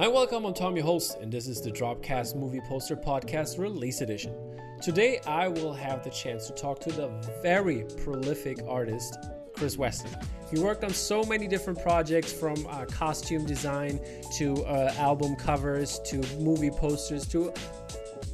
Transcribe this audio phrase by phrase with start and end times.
[0.00, 0.46] Hi, welcome.
[0.46, 4.34] I'm Tom, your host, and this is the Dropcast Movie Poster Podcast Release Edition.
[4.80, 7.08] Today, I will have the chance to talk to the
[7.42, 9.18] very prolific artist,
[9.52, 10.10] Chris Weston.
[10.50, 14.00] He worked on so many different projects from uh, costume design
[14.38, 17.52] to uh, album covers to movie posters to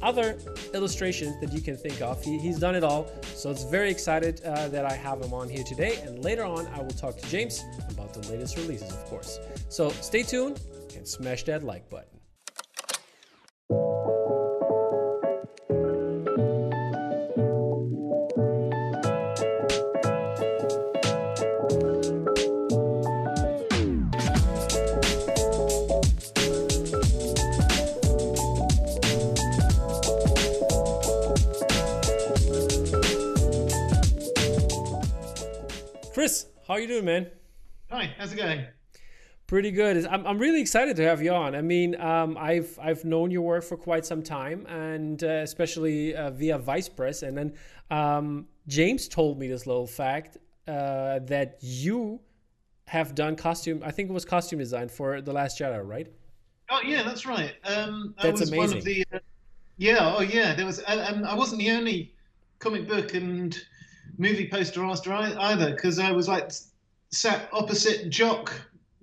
[0.01, 0.37] other
[0.73, 2.23] illustrations that you can think of.
[2.23, 5.49] He, he's done it all, so it's very excited uh, that I have him on
[5.49, 5.99] here today.
[6.05, 9.37] And later on, I will talk to James about the latest releases, of course.
[9.67, 10.61] So stay tuned
[11.07, 12.19] smash that like button.
[36.13, 37.31] Chris, how you doing, man?
[37.91, 38.65] Hi, how's it going?
[39.47, 40.05] Pretty good.
[40.05, 41.55] I'm, I'm really excited to have you on.
[41.55, 46.13] I mean, um, I've I've known your work for quite some time, and uh, especially
[46.13, 47.23] uh, via Vice Press.
[47.23, 47.53] And then
[47.89, 52.19] um, James told me this little fact uh, that you
[52.87, 53.81] have done costume.
[53.85, 56.11] I think it was costume design for the Last Jedi, right?
[56.69, 57.53] Oh yeah, that's right.
[57.63, 58.69] Um, that's was amazing.
[58.69, 59.19] One of the, uh,
[59.77, 60.55] yeah, oh yeah.
[60.55, 62.13] There was, and I wasn't the only
[62.59, 63.57] comic book and
[64.17, 66.51] movie poster artist either, because I was like
[67.11, 68.51] sat opposite Jock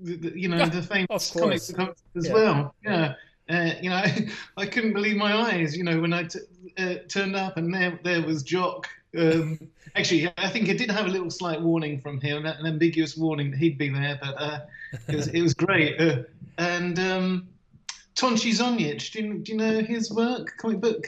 [0.02, 1.72] you know, the famous comics
[2.16, 2.32] as yeah.
[2.32, 2.74] well.
[2.84, 3.14] Yeah.
[3.48, 4.02] Uh, you know,
[4.56, 6.40] I couldn't believe my eyes, you know, when I t-
[6.78, 8.88] uh, turned up and there, there was Jock.
[9.16, 9.58] Um,
[9.96, 13.50] actually, I think it did have a little slight warning from him, an ambiguous warning
[13.50, 14.60] that he'd be there, but uh,
[15.08, 16.00] it, was, it was great.
[16.00, 16.22] Uh,
[16.58, 17.48] and um,
[18.14, 21.06] Tonci Zonjic, do you, do you know his work, comic book?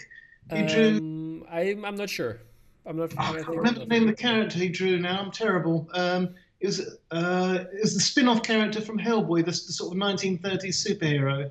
[0.53, 0.99] He drew.
[0.99, 2.39] Um, I'm, I'm not sure.
[2.85, 3.13] I'm not.
[3.19, 5.21] Oh, I can't remember the name of the character he drew now.
[5.21, 5.89] I'm terrible.
[5.93, 6.35] Um,
[6.67, 11.51] was uh, was the spin-off character from Hellboy, the, the sort of 1930s superhero.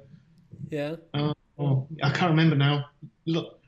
[0.70, 0.96] Yeah.
[1.14, 2.86] Uh, oh, I can't remember now.
[3.26, 3.60] Look.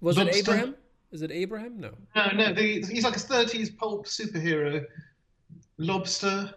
[0.00, 0.76] Was it Abraham?
[1.12, 1.78] Is it Abraham?
[1.78, 1.92] No.
[2.16, 2.54] No, no.
[2.54, 4.84] The, he's like a 30s pulp superhero.
[5.76, 6.54] Lobster.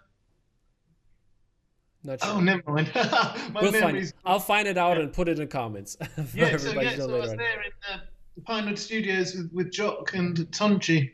[2.03, 2.33] Not sure.
[2.33, 2.91] Oh, never mind.
[3.53, 4.13] we'll find.
[4.25, 5.03] I'll find it out yeah.
[5.03, 5.97] and put it in the comments.
[6.33, 7.37] yeah, so, yeah, so I was on.
[7.37, 7.99] there in uh,
[8.45, 11.11] Pinewood Studios with, with Jock and Tonci.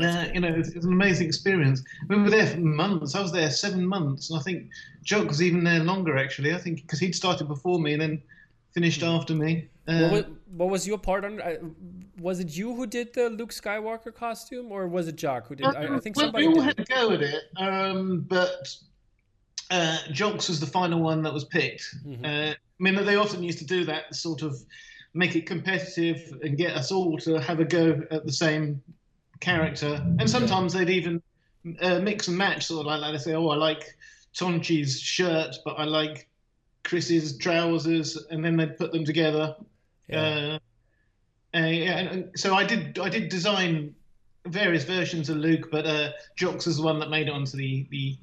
[0.00, 1.82] Uh, you know, it's, an amazing experience.
[2.08, 3.14] We were there for months.
[3.14, 4.70] I was there seven months, and I think
[5.02, 6.54] Jock was even there longer actually.
[6.54, 8.22] I think because he'd started before me and then
[8.72, 9.08] finished hmm.
[9.08, 9.68] after me.
[9.86, 11.40] Uh, what, was, what, was, your part on?
[11.40, 11.56] Uh,
[12.20, 15.66] was it you who did the Luke Skywalker costume, or was it Jock who did?
[15.66, 16.48] I, I, think well, somebody.
[16.48, 18.74] We all had to go at it, um, but
[19.70, 21.84] uh, Jock's was the final one that was picked.
[22.06, 22.24] Mm-hmm.
[22.24, 24.62] Uh, I mean, they often used to do that, sort of
[25.14, 28.82] make it competitive and get us all to have a go at the same
[29.40, 30.02] character.
[30.18, 31.22] And sometimes they'd even
[31.80, 33.12] uh, mix and match, sort of like that.
[33.12, 33.96] They say, "Oh, I like
[34.34, 36.28] Tonci's shirt, but I like
[36.84, 39.56] Chris's trousers," and then they'd put them together.
[40.08, 40.58] Yeah.
[41.54, 42.98] Uh, uh, yeah, and so I did.
[42.98, 43.94] I did design
[44.46, 47.86] various versions of Luke, but uh, Jocks is the one that made it onto the
[47.90, 48.16] the,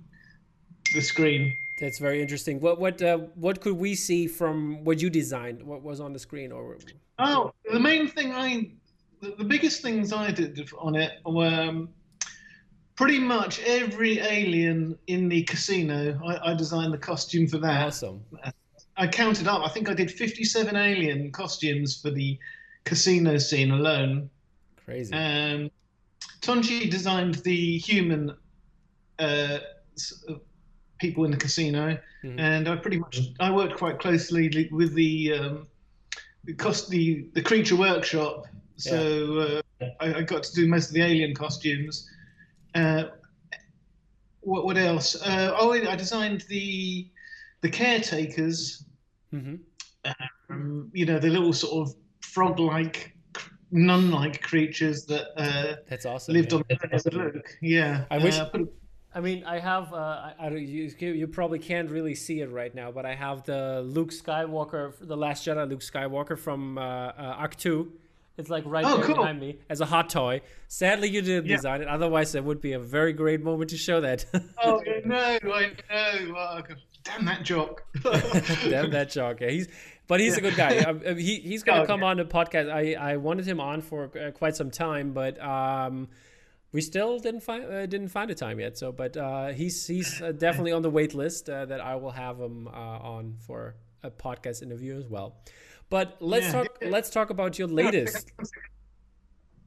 [0.94, 1.56] the screen.
[1.80, 2.60] That's very interesting.
[2.60, 5.64] What what uh, what could we see from what you designed?
[5.64, 6.52] What was on the screen?
[6.52, 6.78] Or
[7.20, 8.72] oh, the main thing I
[9.22, 11.90] the, the biggest things I did on it were um,
[12.96, 16.20] pretty much every alien in the casino.
[16.26, 17.88] I, I, designed the costume for that.
[17.88, 18.24] Awesome.
[18.98, 19.62] I counted up.
[19.62, 22.38] I think I did 57 alien costumes for the
[22.86, 24.30] casino scene alone.
[24.86, 25.14] Crazy.
[25.14, 25.70] Um,
[26.42, 28.36] Tonci designed the human
[29.20, 29.60] uh,
[31.00, 32.40] people in the casino, mm-hmm.
[32.40, 35.68] and I pretty much I worked quite closely with the um,
[36.44, 38.46] the cost the the creature workshop
[38.78, 42.10] so uh, I, I, got to do most of the alien costumes.
[42.74, 43.06] Uh,
[44.42, 45.16] what, what else?
[45.22, 47.08] Uh, oh, I designed the
[47.62, 48.84] the caretakers.
[49.34, 49.56] Mm-hmm.
[50.50, 53.16] Um, you know, the little sort of frog-like,
[53.72, 56.34] nun-like creatures that uh, that's awesome.
[56.34, 57.58] Lived on the planet Luke.
[57.62, 58.38] Yeah, I wish.
[58.38, 58.50] Uh,
[59.16, 59.94] I mean, I have.
[59.94, 63.44] Uh, I, I, you, you probably can't really see it right now, but I have
[63.44, 67.94] the Luke Skywalker, the Last Jedi Luke Skywalker from uh, uh, Arc Two
[68.38, 69.16] it's like right oh, there cool.
[69.16, 70.42] behind me as a hot toy.
[70.68, 71.56] Sadly, you didn't yeah.
[71.56, 71.88] design it.
[71.88, 74.26] Otherwise, it would be a very great moment to show that.
[74.64, 75.40] oh no, I
[75.90, 76.36] know.
[76.38, 76.62] Oh,
[77.04, 77.84] damn that jock.
[78.04, 79.40] damn that jock.
[79.40, 79.68] Yeah, he's
[80.08, 80.38] but he's yeah.
[80.38, 80.78] a good guy.
[80.80, 82.72] Um, uh, he he's gonna oh, come on the podcast.
[82.72, 86.10] I I wanted him on for uh, quite some time, but um,
[86.72, 88.78] we still didn't find uh, didn't find a time yet.
[88.78, 92.12] So, but uh, he's he's uh, definitely on the wait list uh, that I will
[92.12, 95.38] have him on for a podcast interview as well.
[95.90, 96.52] But let's yeah.
[96.52, 96.78] talk.
[96.82, 98.32] Let's talk about your latest.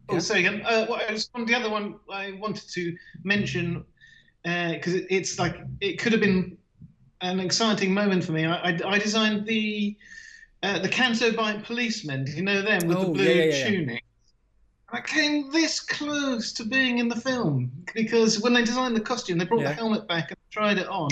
[0.08, 0.18] Oh, yeah.
[0.18, 0.62] say again.
[0.64, 1.00] Uh, well,
[1.46, 3.84] the other one I wanted to mention
[4.42, 6.56] because uh, it, it's like it could have been
[7.20, 8.46] an exciting moment for me.
[8.46, 9.96] I, I, I designed the
[10.62, 12.24] uh, the Canto Bight policemen.
[12.24, 13.68] Do you know them with Oh, the blue yeah, yeah, yeah.
[13.68, 14.04] tunic?
[14.90, 19.36] I came this close to being in the film because when they designed the costume,
[19.36, 19.68] they brought Yeah.
[19.68, 21.10] the helmet back and tried it on,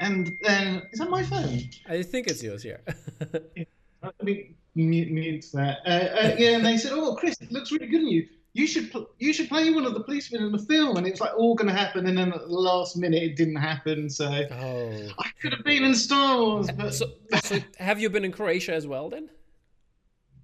[0.00, 1.60] and then is that my phone?
[1.88, 2.80] I think it's yours here.
[4.06, 5.78] Let me mute, mute that.
[5.86, 8.28] Uh, uh, yeah, and they said, "Oh, Chris, it looks really good on you.
[8.52, 11.20] You should pl- you should play one of the policemen in the film." And it's
[11.20, 14.08] like all going to happen, and then at the last minute, it didn't happen.
[14.08, 15.08] So oh.
[15.18, 17.06] I could have been in Star Wars, but So,
[17.44, 19.30] so have you been in Croatia as well then?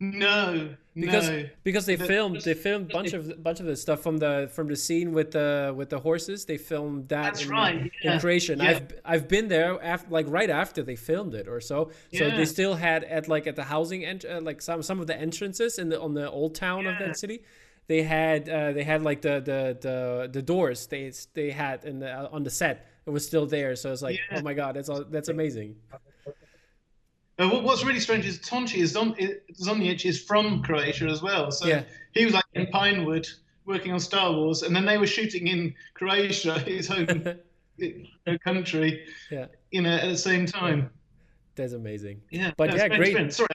[0.03, 1.45] No, Because no.
[1.63, 4.67] because they The- filmed they filmed bunch of bunch of the stuff from the from
[4.67, 6.45] the scene with the with the horses.
[6.45, 8.53] They filmed that That's in, right, in yeah, Croatia.
[8.55, 8.71] And yeah.
[8.71, 11.91] I've I've been there after like right after they filmed it or so.
[12.13, 12.37] So Yeah.
[12.37, 15.17] they still had at like at the housing ent- uh, like some some of the
[15.17, 17.07] entrances in the on the old town of Yeah.
[17.07, 17.39] that city.
[17.87, 22.01] They had uh, they had like the the the, the doors they they had in
[22.01, 22.77] the uh, on the set.
[23.07, 23.77] It was still there.
[23.77, 24.39] So it's like Yeah.
[24.39, 25.77] oh my god, that's all, that's amazing.
[27.37, 29.17] What- what's really strange is Tonci is Zon-
[29.61, 31.51] Zonjic is from Croatia as well.
[31.51, 31.83] So Yeah.
[32.15, 33.27] he was like in Pinewood
[33.65, 37.25] working on Star Wars, and then they were shooting in Croatia, his home
[38.45, 39.47] country, Yeah.
[39.71, 40.91] you know, at the same time.
[41.55, 42.23] That's amazing.
[42.31, 43.15] Yeah, But no, yeah, great.
[43.15, 43.49] been- Sorry,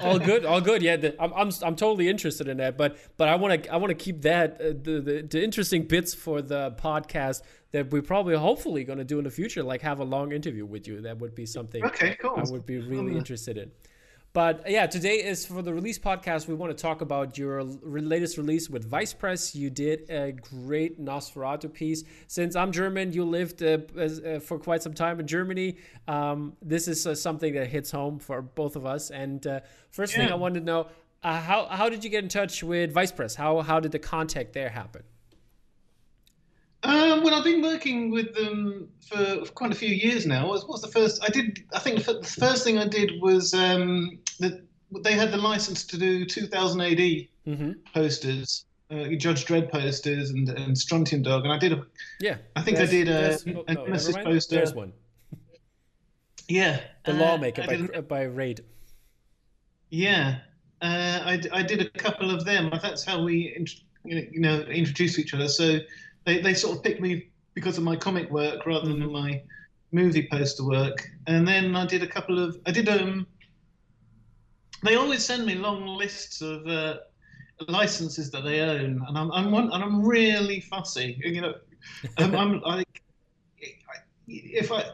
[0.00, 3.28] all good all good yeah the, I'm, I'm i'm totally interested in that but but
[3.28, 6.40] i want to i want to keep that uh, the, the the interesting bits for
[6.42, 7.42] the podcast
[7.72, 10.64] that we're probably hopefully going to do in the future like have a long interview
[10.66, 12.34] with you that would be something Okay, cool.
[12.36, 13.70] i would be really Um, interested in
[14.36, 16.46] but yeah today is for the release podcast.
[16.46, 19.54] We want to talk about your latest release with vice press.
[19.54, 22.04] You did a great nosferatu piece.
[22.26, 25.78] Since i'm german you lived uh, uh, for quite some time in germany.
[26.06, 29.10] Um, this is uh, something that hits home for both of us.
[29.10, 29.60] And uh,
[29.90, 30.88] first thing i wanted to know
[31.22, 33.34] uh, how, how did you get in touch with vice press?
[33.34, 35.02] How, how did the contact there happen
[36.86, 40.46] Um, well, I've been working with them for quite a few years now.
[40.46, 41.20] What's, what's the first?
[41.24, 41.64] I did.
[41.74, 44.64] I think the first thing I did was um, that
[45.02, 47.72] they had the license to do 2000 AD mm-hmm.
[47.92, 51.84] posters, uh, Judge Dredd posters, and, and Strontium Dog, and I did a.
[52.20, 54.54] yeah I think I did a, there's- a oh, no, Nemesis poster.
[54.54, 54.92] there's one
[56.48, 58.60] Yeah, the uh, lawmaker by, by raid
[59.90, 60.38] Yeah,
[60.80, 62.70] uh, I, I did a couple of them.
[62.80, 65.48] That's how we int- you know, you know introduced each other.
[65.48, 65.80] So
[66.26, 69.12] they, they sort of picked me because of my comic work rather than Mhm.
[69.12, 69.42] my
[69.92, 71.08] movie poster work.
[71.26, 73.26] And then I did a couple of I did um.
[74.84, 76.98] They always send me long lists of uh,
[77.68, 81.20] licenses that they own, and I'm I'm one, and I'm really fussy.
[81.24, 81.54] You know,
[82.18, 83.02] I'm, I'm like
[84.28, 84.84] if I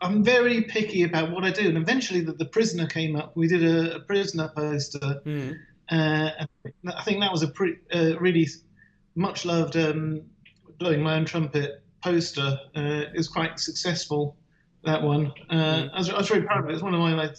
[0.00, 3.36] I'm very picky about what I do, and eventually the, the prisoner came up.
[3.36, 5.22] We did a, a prisoner poster.
[5.26, 5.56] Mhm.
[5.90, 6.30] Uh,
[6.88, 8.48] I think that was a pretty, uh, really
[9.16, 10.22] much loved um,
[10.78, 12.58] blowing my own trumpet poster.
[12.76, 12.80] Uh,
[13.12, 14.36] it was quite successful.
[14.84, 16.74] That one, uh, I, was, I was very proud of it.
[16.74, 17.36] It's one of my like,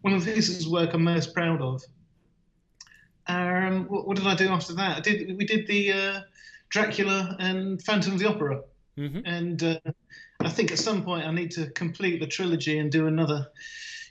[0.00, 1.82] one of the pieces of work I'm most proud of.
[3.26, 4.96] Um, what, what did I do after that?
[4.96, 5.36] I did.
[5.36, 6.20] We did the uh,
[6.70, 8.62] Dracula and Phantom of the Opera
[8.98, 9.22] Mhm.
[9.26, 9.78] and uh,
[10.40, 13.46] I think at some point I need to complete the trilogy and do another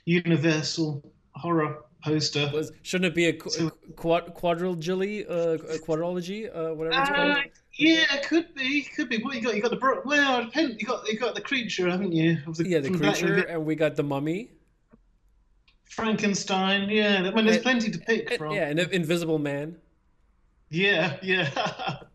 [0.06, 1.04] Universal
[1.34, 2.50] horror poster.
[2.54, 7.00] Was, shouldn't it be a, qu- So- a quad, quadrilogy, uh, a quadrology, uh, whatever
[7.02, 7.36] it's called?
[7.78, 9.22] Yeah, it could be, could be.
[9.22, 9.54] What you got?
[9.54, 10.80] You got the bro- well, it depends.
[10.80, 12.38] You got you got the creature, haven't you?
[12.46, 13.44] Of yeah, the creature, Lagoon.
[13.48, 14.50] and we got the mummy.
[15.84, 16.90] Frankenstein.
[16.90, 18.52] Yeah, I mean, there's plenty to pick from.
[18.52, 19.76] Yeah, and Invisible Man.
[20.70, 21.98] yeah, yeah.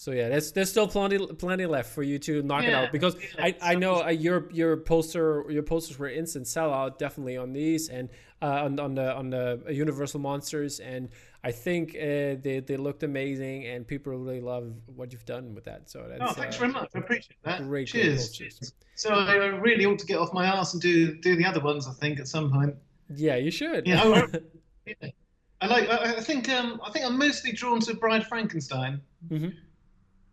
[0.00, 3.16] So yeah, there's there's still plenty plenty left for you to knock it out because
[3.36, 7.52] yeah, I, I know uh, your your poster your posters were instant sellout definitely on
[7.52, 8.08] these and
[8.40, 11.10] uh, on on the on the Universal monsters and
[11.42, 15.64] I think uh, they they looked amazing and people really love what you've done with
[15.64, 15.88] that.
[15.90, 16.90] So that's oh, thanks uh, very much.
[16.94, 17.66] I appreciate that.
[17.66, 18.30] great, Cheers.
[18.30, 18.74] Cheers.
[18.94, 21.88] So I really ought to get off my ass and do do the other ones.
[21.88, 22.74] I think at some point.
[23.14, 23.86] Yeah, you should.
[23.86, 24.26] Yeah, I,
[24.86, 25.10] yeah.
[25.62, 25.88] I like.
[25.88, 26.48] I, I think.
[26.50, 29.00] Um, I think I'm mostly drawn to Bride Frankenstein.
[29.30, 29.54] Mhm.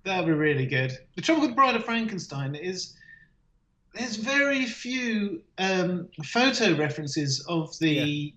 [0.04, 0.98] That'd be really good.
[1.16, 2.96] The trouble with Bride of Frankenstein is
[3.94, 8.34] there's very few um, photo references of the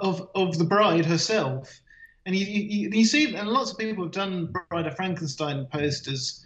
[0.00, 1.80] of of the bride herself,
[2.26, 6.40] and you, you you see, and lots of people have done Bride of Frankenstein posters.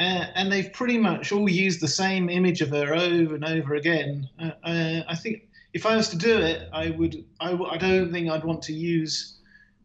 [0.00, 3.74] Uh, and they've pretty much all used the same image of her over and over
[3.74, 4.28] again.
[4.40, 7.24] Uh, uh, I think if I was to do it, I would.
[7.40, 9.38] I don't think I'd want to use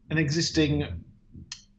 [0.10, 1.04] an existing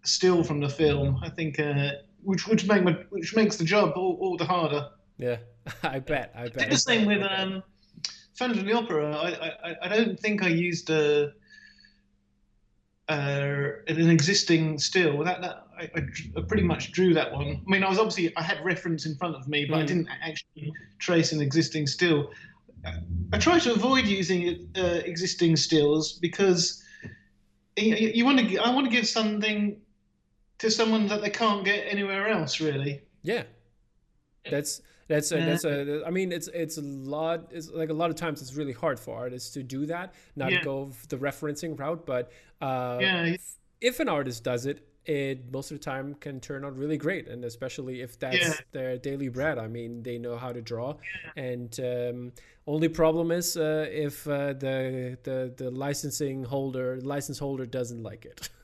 [0.04, 1.18] still from the film.
[1.22, 4.90] I think, uh, which which make my, which makes the job all, all the harder.
[5.18, 5.38] Yeah,
[5.82, 6.32] I bet.
[6.36, 6.70] I I did bet.
[6.70, 7.62] the same with um,
[8.34, 9.16] Phantom of the Opera.
[9.16, 11.32] I, I I don't think I used a
[13.08, 15.23] uh, an existing still.
[15.25, 17.62] That, that I, I, pretty much drew that one.
[17.66, 19.82] I mean, I was obviously I had reference in front of me, but mm.
[19.82, 22.30] I didn't actually trace an existing still.
[23.32, 26.82] I try to avoid using uh, existing stills because
[27.76, 28.58] you, you want to.
[28.58, 29.80] I want to give something
[30.58, 33.02] to someone that they can't get anywhere else, really.
[33.23, 33.44] Yeah,
[34.50, 36.02] that's that's a, that's a.
[36.06, 37.50] I mean, it's it's a lot.
[37.50, 40.52] It's like a lot of times it's really hard for artists to do that, not
[40.52, 40.62] yeah.
[40.62, 42.06] go the referencing route.
[42.06, 43.37] But uh, yeah,
[43.80, 47.28] if an artist does it, it most of the time can turn out really great,
[47.28, 48.54] and especially if that's yeah.
[48.73, 49.58] their daily bread.
[49.58, 50.94] I mean, they know how to draw,
[51.37, 52.32] and um,
[52.66, 58.25] only problem is uh, if uh, the the the licensing holder license holder doesn't like
[58.25, 58.49] it.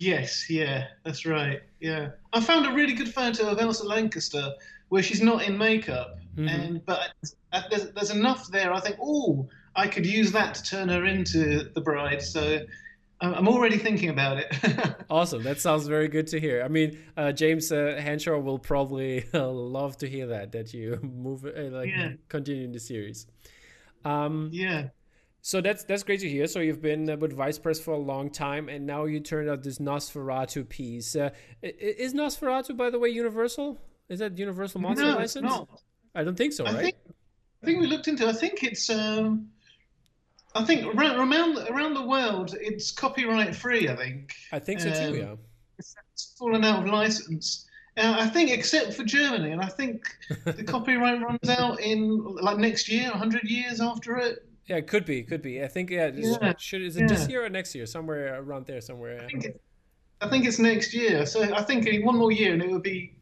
[0.00, 1.60] Yes, yeah, that's right.
[1.78, 4.54] Yeah, I found a really good photo of Elsa Lanchester
[4.90, 6.48] where she's not in makeup, mm-hmm.
[6.48, 7.12] and but
[7.70, 8.72] there's, there's enough there.
[8.72, 12.20] I think, oh, I could use that to turn her into the bride.
[12.20, 12.60] So
[13.20, 14.54] I'm already thinking about it.
[15.10, 15.42] awesome.
[15.42, 16.62] That sounds very good to hear.
[16.62, 20.98] I mean, uh, James uh, Henshaw will probably uh, love to hear that that you
[21.02, 22.12] move uh, like yeah.
[22.28, 23.26] continue the series.
[24.04, 24.88] Um, yeah.
[25.42, 26.46] So that's that's great to hear.
[26.46, 29.48] So you've been uh, with Vice Press for a long time, and now you turned
[29.48, 31.14] out this Nosferatu piece.
[31.14, 31.30] Uh,
[31.62, 33.78] is Nosferatu, by the way, Universal?
[34.10, 35.44] Is that Universal Monster no, license?
[35.44, 35.68] Not.
[36.14, 36.82] I don't think so, I right?
[36.82, 36.96] Think,
[37.62, 38.28] I think we looked into.
[38.28, 38.90] I think it's.
[38.90, 39.48] Um,
[40.54, 43.88] I think around around around the world, it's copyright free.
[43.88, 44.34] I think.
[44.50, 45.08] I think so too.
[45.08, 45.34] Um, yeah.
[45.78, 47.66] It's fallen out of license.
[47.96, 50.02] Uh, I think, except for Germany, and I think
[50.44, 54.44] the copyright runs out in like next year, hundred years after it.
[54.66, 55.62] Yeah, it could be, could be.
[55.62, 56.10] I think yeah.
[56.14, 56.54] yeah.
[56.58, 57.06] Should is it yeah.
[57.06, 57.86] this year or next year?
[57.86, 59.22] Somewhere around there, somewhere.
[59.22, 59.60] I think, it,
[60.20, 61.26] I think it's next year.
[61.26, 63.14] So I think one more year, and it would be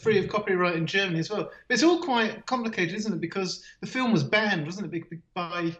[0.00, 1.50] free of copyright in Germany as well.
[1.68, 3.20] But it's all quite complicated, isn't it?
[3.20, 5.76] Because the film was banned, wasn't it, by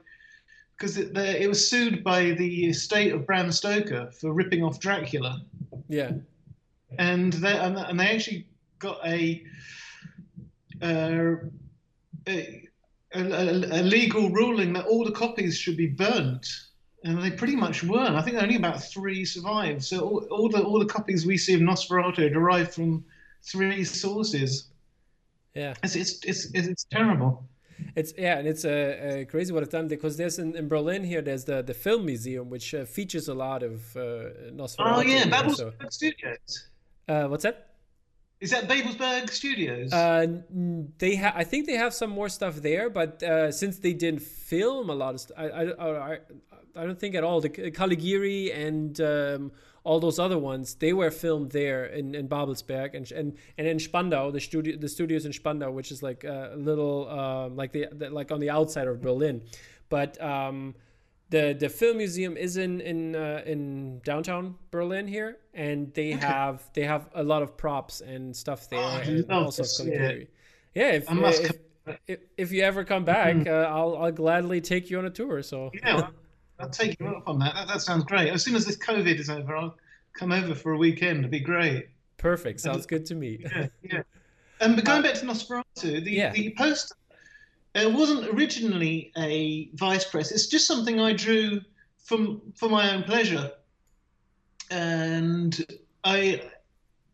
[0.76, 5.40] because it, it was sued by the estate of Bram Stoker for ripping off Dracula.
[5.88, 6.12] Yeah,
[6.98, 8.46] and they and they actually
[8.78, 9.44] got a.
[10.80, 11.34] Uh,
[12.26, 12.68] a,
[13.14, 16.48] a, a, legal ruling that all the copies should be burnt,
[17.04, 17.98] and they pretty much were.
[17.98, 19.84] I think only about three survived.
[19.84, 23.04] So all, all the all the copies we see of Nosferatu derived from
[23.44, 24.68] three sources.
[25.54, 27.44] Yeah, it's it's it's, it's terrible.
[27.96, 31.04] It's yeah, and it's uh, uh, crazy what it's done because there's in, in Berlin
[31.04, 34.96] here there's the the film museum which uh, features a lot of uh, Nosferatu.
[34.96, 35.88] Oh yeah, Babelsberg so.
[35.90, 36.68] Studios.
[37.08, 37.68] Uh, what's that?
[38.40, 39.92] Is that Babelsberg Studios?
[39.92, 40.26] Uh,
[40.98, 41.34] they have.
[41.36, 44.94] I think they have some more stuff there, but uh, since they didn't film a
[44.94, 46.18] lot of stuff, I, I, I,
[46.74, 47.40] I don't think at all.
[47.40, 49.52] The Caligari and um,
[49.84, 53.78] all those other ones, they were filmed there in, in Babelsberg and and and in
[53.78, 57.88] Spandau, the studio the studios in Spandau, which is like a little um, like the,
[57.92, 59.42] the, like on the outside of Berlin,
[59.88, 60.20] but.
[60.22, 60.74] Um,
[61.32, 66.26] the, the film museum is in in uh, in downtown Berlin here, and they okay.
[66.26, 68.78] have they have a lot of props and stuff there.
[68.78, 70.12] Oh, and also yeah.
[70.74, 71.52] yeah, if, if,
[72.06, 73.48] if, if, you ever come back, mm-hmm.
[73.48, 75.42] uh, I'll I'll gladly take you on a tour.
[75.42, 76.08] So yeah,
[76.62, 77.54] I'll take you up on that.
[77.54, 77.68] that.
[77.68, 78.30] That sounds great.
[78.30, 79.76] As soon as this COVID is over, I'll
[80.14, 81.18] come over for a weekend.
[81.18, 81.88] It'd be great.
[82.16, 82.60] Perfect.
[82.60, 83.40] Sounds good to me.
[83.40, 84.02] Yeah, yeah.
[84.60, 86.32] Um, but going uh, back to Nosferatu, the, yeah.
[86.32, 86.94] the poster
[87.74, 90.30] it wasn't originally a vice press.
[90.30, 91.60] It's just something I drew
[91.98, 93.50] from for my own pleasure,
[94.70, 95.64] and
[96.04, 96.42] I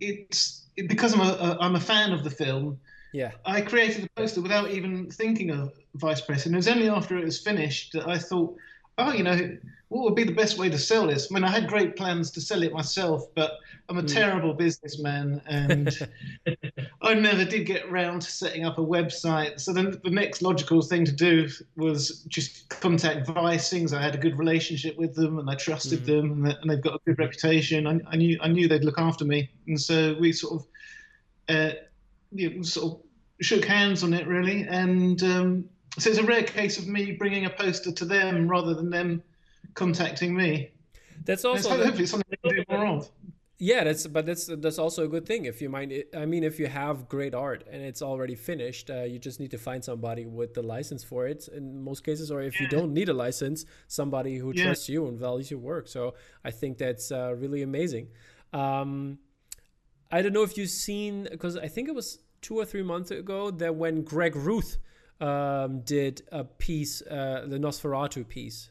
[0.00, 2.78] it's it, because I'm a, a I'm a fan of the film.
[3.12, 6.88] Yeah, I created the poster without even thinking of vice press, and it was only
[6.88, 8.56] after it was finished that I thought,
[8.98, 9.56] oh, you know,
[9.88, 11.28] what would be the best way to sell this?
[11.30, 13.52] I mean, I had great plans to sell it myself, but
[13.88, 14.12] I'm a mm.
[14.12, 15.96] terrible businessman and
[17.02, 19.60] I never did get round to setting up a website.
[19.60, 23.94] So then the next logical thing to do was just contact Vice Things.
[23.94, 26.06] I had a good relationship with them and I trusted mm.
[26.06, 27.86] them and, they've got a good reputation.
[27.86, 29.50] I, I, knew I knew they'd look after me.
[29.66, 30.66] And so we sort of,
[31.48, 31.70] uh,
[32.32, 33.00] you know, sort of
[33.40, 34.66] shook hands on it really.
[34.68, 35.64] And um,
[35.98, 39.22] so it's a rare case of me bringing a poster to them rather than them
[39.74, 40.70] contacting me.
[41.24, 43.10] That's also hopefully something we do more of.
[43.60, 45.92] Yeah, that's but that's that's also a good thing if you mind.
[46.16, 49.50] I mean, if you have great art and it's already finished, uh, you just need
[49.50, 52.62] to find somebody with the license for it in most cases, or if yeah.
[52.62, 54.66] you don't need a license, somebody who yeah.
[54.66, 55.88] trusts you and values your work.
[55.88, 56.14] So
[56.44, 58.08] I think that's uh, really amazing.
[58.52, 59.18] Um,
[60.12, 63.10] I don't know if you've seen because I think it was two or three months
[63.10, 64.78] ago that when Greg Ruth
[65.20, 68.70] um, did a piece, uh, the Nosferatu piece.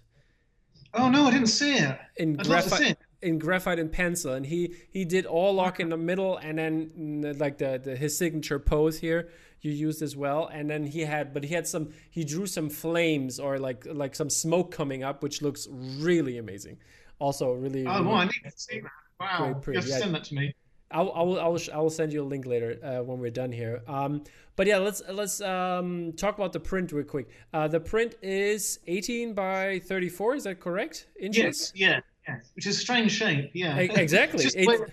[0.94, 2.00] Oh no, I didn't see it.
[2.16, 6.38] In I'd graphite, in graphite and pencil, and he he did Orlok in the middle,
[6.38, 9.30] and then mm, like the, the his signature pose here
[9.62, 12.70] you used as well, and then he had but he had some he drew some
[12.70, 16.78] flames or like like some smoke coming up, which looks really amazing.
[17.20, 17.86] Also, really.
[17.86, 18.92] Oh, really well, I need to see that.
[19.20, 20.54] Wow, you have to send that to me.
[20.92, 23.20] I will, I will, I will, I will send you a link later uh, when
[23.20, 23.82] we're done here.
[23.88, 24.24] Um,
[24.56, 27.30] but yeah, let's let's um, talk about the print real quick.
[27.54, 30.36] Uh, the print is 18 by 34.
[30.36, 31.08] Is that correct?
[31.20, 31.44] Inches.
[31.44, 32.40] Yes, yeah, yeah.
[32.56, 33.52] Which is a strange shape.
[33.54, 34.46] Yeah, E- exactly.
[34.66, 34.90] Where-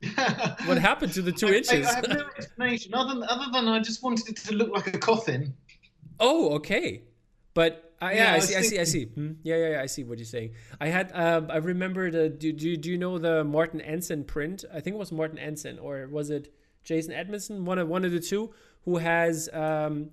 [0.66, 1.86] what happened to the two I- I- inches?
[1.86, 4.94] I, have no explanation other than, other than I just wanted it to look like
[4.94, 5.54] a coffin.
[6.20, 7.02] oh, okay.
[7.54, 9.04] But uh, yeah, Yeah, I I see, I see, I see.
[9.06, 10.52] Hmm, Yeah, yeah, yeah, I see what you're saying.
[10.80, 12.28] I had, um, I remember the.
[12.28, 14.64] Do, do, do you know the Martin Ansin print?
[14.72, 16.52] I think it was Martin Ansin, or was it
[16.84, 17.62] Jason Edmiston?
[17.64, 18.52] One of one of the two
[18.84, 20.10] who has, um,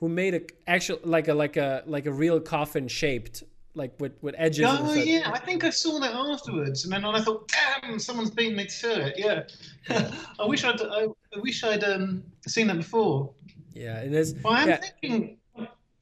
[0.00, 3.42] who made a actual like a like a like a real coffin shaped
[3.74, 4.64] like with with edges.
[4.66, 7.50] Oh yeah, I think I saw that afterwards, and then I thought,
[7.82, 9.14] damn, someone's beaten me to it.
[9.18, 13.32] Yeah, I wish I'd I, I wish I'd um, seen that before.
[13.74, 14.76] Yeah, and there's Well, I'm yeah.
[14.78, 15.36] thinking,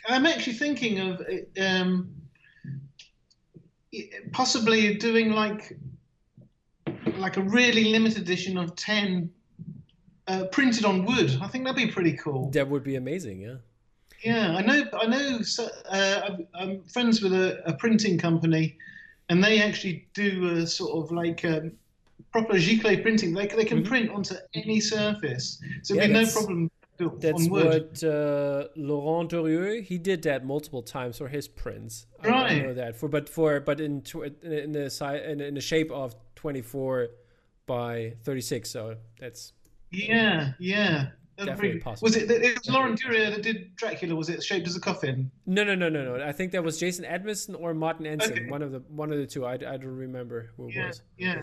[0.08, 1.22] I'm actually thinking of
[1.60, 2.14] um,
[4.32, 5.76] possibly doing like
[7.16, 9.30] like a really limited edition of ten
[10.26, 11.38] uh, printed on wood.
[11.40, 12.50] I think that'd be pretty cool.
[12.50, 13.40] that would be amazing.
[13.40, 13.56] Yeah.
[14.22, 14.84] Yeah, I know.
[14.98, 15.40] I know.
[15.90, 18.76] Uh, I'm- friends with a, a printing company,
[19.28, 21.72] and they actually do a sort of like um,
[22.32, 23.34] proper giclée printing.
[23.34, 23.86] They, they can Mhm.
[23.86, 28.02] print onto any surface, so Yeah, it'd be no problem to do it That's what
[28.04, 32.06] uh, Laurent Durieux he did that multiple times for his prints.
[32.22, 34.02] I- I, know that for but for but in
[34.42, 37.08] in the size in, in the shape of 24
[37.66, 38.68] by 36.
[38.70, 39.52] So that's
[39.90, 41.06] Yeah, yeah.
[41.36, 42.06] Definitely possible.
[42.06, 42.30] Was it?
[42.30, 44.14] It was Laurent Durieux that did Dracula.
[44.14, 45.32] Was it shaped as a coffin?
[45.46, 46.24] no no no no no.
[46.24, 48.30] I think that was Jason Edmiston or Martin Ansin.
[48.30, 48.46] Okay.
[48.48, 49.44] One of the one of the two.
[49.44, 51.02] I, I don't remember who it Yeah, was.
[51.18, 51.42] yeah.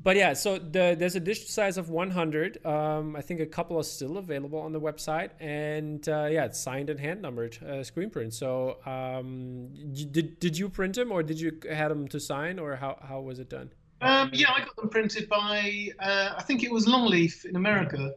[0.00, 2.64] But yeah, so the, there's a dish size of 100.
[2.64, 6.60] Um, I think a couple are still available on the website, and uh, yeah, it's
[6.60, 8.32] signed and hand numbered uh, screen print.
[8.32, 12.76] So um, did did you print them, or did you had them to sign, or
[12.76, 13.70] how how was it done?
[14.00, 15.88] Um, yeah, I got them printed by.
[15.98, 18.12] Uh, I think it was Longleaf in America.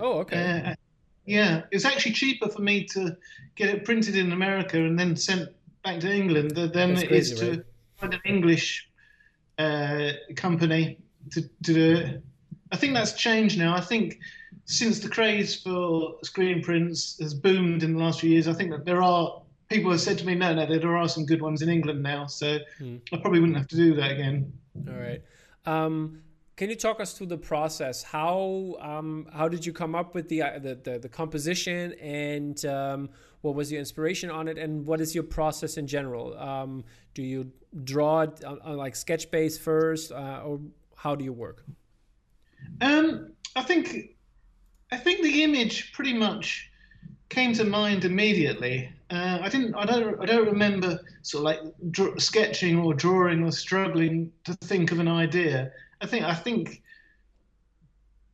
[0.00, 0.62] Oh, okay.
[0.64, 0.74] Uh,
[1.26, 3.14] yeah, it was actually cheaper for me to
[3.56, 5.50] get it printed in America and then sent
[5.84, 7.62] back to England than That's it is to right?
[7.96, 8.88] find an English
[9.58, 10.98] uh, company
[11.32, 12.20] to, to.
[12.72, 13.76] I think that's changed now.
[13.76, 14.18] I think
[14.64, 18.70] since the craze for screen prints has boomed in the last few years, I think
[18.70, 21.62] that there are people have said to me, no, no, there are some good ones
[21.62, 22.26] in England now.
[22.26, 22.96] So Hmm.
[23.12, 24.52] I probably wouldn't have to do that again.
[24.88, 25.22] All right.
[25.64, 26.22] Um,
[26.56, 28.02] can you talk us through the process?
[28.02, 32.64] How um, how did you come up with the uh, the, the, the composition and
[32.64, 33.10] um,
[33.42, 34.56] what was your inspiration on it?
[34.56, 36.36] And what is your process in general?
[36.38, 36.84] Um,
[37.14, 37.52] do you
[37.84, 40.60] draw it on, on like sketch base first, uh, or
[41.06, 41.64] how do you work?
[42.80, 44.16] Um, I think,
[44.90, 46.68] I think the image pretty much
[47.28, 48.90] came to mind immediately.
[49.08, 51.60] Uh, I didn't, I don't, I don't remember sort of like
[51.92, 55.70] dr- sketching or drawing or struggling to think of an idea.
[56.00, 56.82] I think, I think,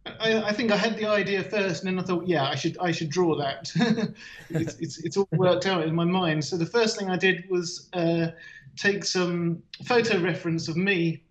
[0.06, 2.78] I, I think I had the idea first, and then I thought, yeah, I should,
[2.78, 3.70] I should draw that.
[4.48, 6.42] it's, it's, it's all worked out in my mind.
[6.42, 8.28] So the first thing I did was uh,
[8.78, 11.22] take some photo reference of me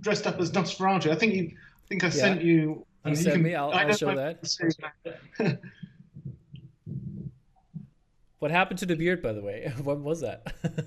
[0.00, 1.10] dressed up as Nosferatu.
[1.10, 2.86] I think you, I think I sent you.
[3.04, 3.54] You sent can- me.
[3.54, 4.38] I'll, I'll show that.
[4.42, 4.70] if you
[5.38, 5.58] can see
[8.38, 9.72] What happened to the beard, by the way?
[9.82, 10.52] what was that?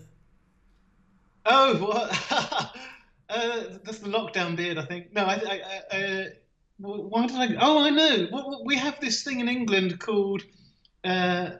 [1.48, 2.12] Oh, what?
[3.30, 5.14] uh, that's the lockdown beard, I think.
[5.14, 5.36] No, I.
[5.36, 6.24] I, I uh,
[6.78, 7.56] why did I?
[7.62, 8.62] Oh, I know.
[8.66, 10.44] We have this thing in England called
[11.04, 11.52] uh,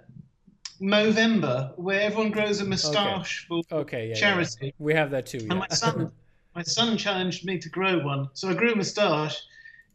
[0.82, 4.14] Movember, where everyone grows a moustache for okay, yeah, yeah.
[4.16, 4.74] charity.
[4.80, 5.48] We have that too.
[5.50, 6.12] And my son,
[6.56, 9.42] my son challenged me to grow one, so I grew a moustache,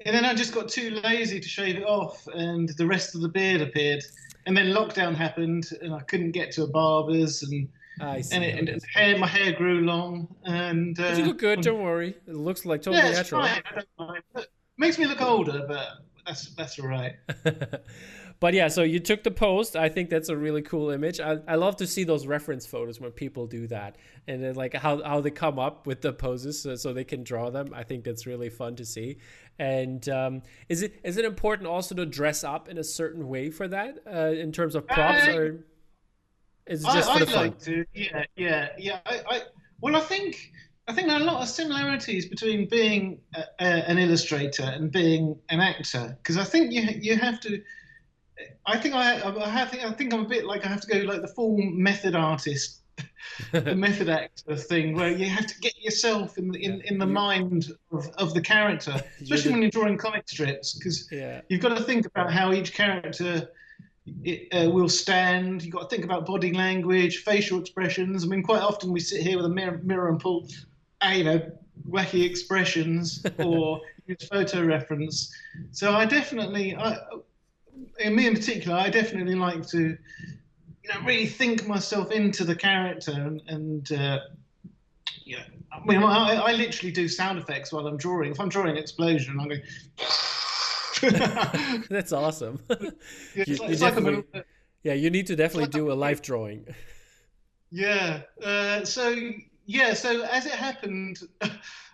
[0.04, 3.22] and then I just got too lazy to shave it off, and the rest of
[3.22, 4.04] the beard appeared.
[4.46, 7.68] And then lockdown happened, and I couldn't get to a barber's, and
[8.00, 8.36] I see.
[8.36, 11.62] and, it, and hair, my hair grew long, and uh, you look good.
[11.62, 12.16] Don't worry.
[12.26, 13.42] It looks like totally yeah, it's natural.
[13.42, 13.62] fine.
[13.64, 14.22] I don't mind.
[14.32, 15.88] But makes me look older, but
[16.26, 17.16] that's that's all right.
[18.40, 19.76] but yeah, so you took the post.
[19.76, 21.20] I think that's a really cool image.
[21.20, 24.72] I, I love to see those reference photos when people do that and then like
[24.74, 27.72] how, how they come up with the poses so, so they can draw them.
[27.74, 29.18] I think that's really fun to see.
[29.58, 33.50] And um, is it is it important also to dress up in a certain way
[33.50, 35.64] for that uh, in terms of props Uh, or
[36.66, 37.42] is it I, just I for the fun?
[37.42, 39.00] like to, yeah, yeah, yeah.
[39.04, 39.42] I, I
[39.82, 40.50] well, I think
[40.88, 44.90] I think there are a lot of similarities between being a, a, an illustrator and
[44.90, 47.60] being an actor because I think you you have to.
[48.66, 50.98] I think I I have I think I'm a bit like I have to go
[51.00, 52.80] like the full method artist,
[53.52, 57.06] the method actor thing where you have to get yourself in the, in, in the
[57.06, 61.40] mind of, of the character, especially the- when you're drawing comic strips because yeah.
[61.48, 63.48] you've got to think about how each character
[64.24, 65.62] it, uh, will stand.
[65.62, 68.24] You've got to think about body language, facial expressions.
[68.24, 70.48] I mean, quite often we sit here with a mirror, mirror and pull
[71.04, 71.52] uh, you know,
[71.88, 75.32] wacky expressions or use photo reference.
[75.70, 76.96] So I definitely, I,
[77.98, 82.56] in me in particular, I definitely like to, you know, really think myself into the
[82.56, 84.18] character and, and uh,
[85.24, 88.32] you know, I mean, I, I literally do sound effects while I'm drawing.
[88.32, 89.62] If I'm drawing an explosion, I'm going.
[91.88, 92.60] That's awesome.
[92.68, 92.76] yeah,
[93.46, 94.46] you, you definitely, like
[94.82, 96.66] yeah, you need to definitely like do a live drawing.
[97.70, 98.22] Yeah.
[98.42, 99.16] Uh, so
[99.66, 99.94] yeah.
[99.94, 101.20] So as it happened,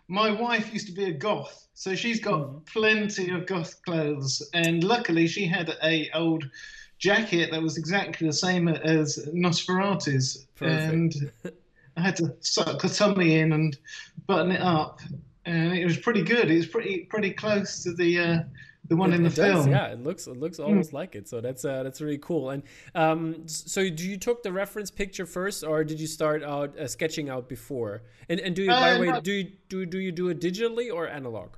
[0.08, 2.66] my wife used to be a goth, so she's got mm.
[2.66, 6.48] plenty of goth clothes, and luckily she had a old
[6.98, 10.92] jacket that was exactly the same as Nosferatu's, Perfect.
[10.92, 11.32] and
[11.96, 13.76] I had to suck the tummy in and
[14.26, 15.00] button it up,
[15.44, 16.50] and it was pretty good.
[16.50, 18.38] It was pretty pretty close to the uh,
[18.88, 19.56] the one it, in the film.
[19.56, 20.94] Does, yeah, it looks it looks almost mm.
[20.94, 21.28] like it.
[21.28, 22.50] So that's uh, that's really cool.
[22.50, 22.62] And
[22.94, 26.86] um, so do you took the reference picture first, or did you start out uh,
[26.86, 28.02] sketching out before?
[28.28, 30.40] And and do you by the way uh, do you do do you do it
[30.40, 31.56] digitally or analog?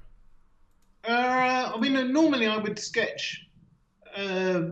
[1.05, 3.47] Uh, I mean, normally I would sketch
[4.17, 4.63] uh,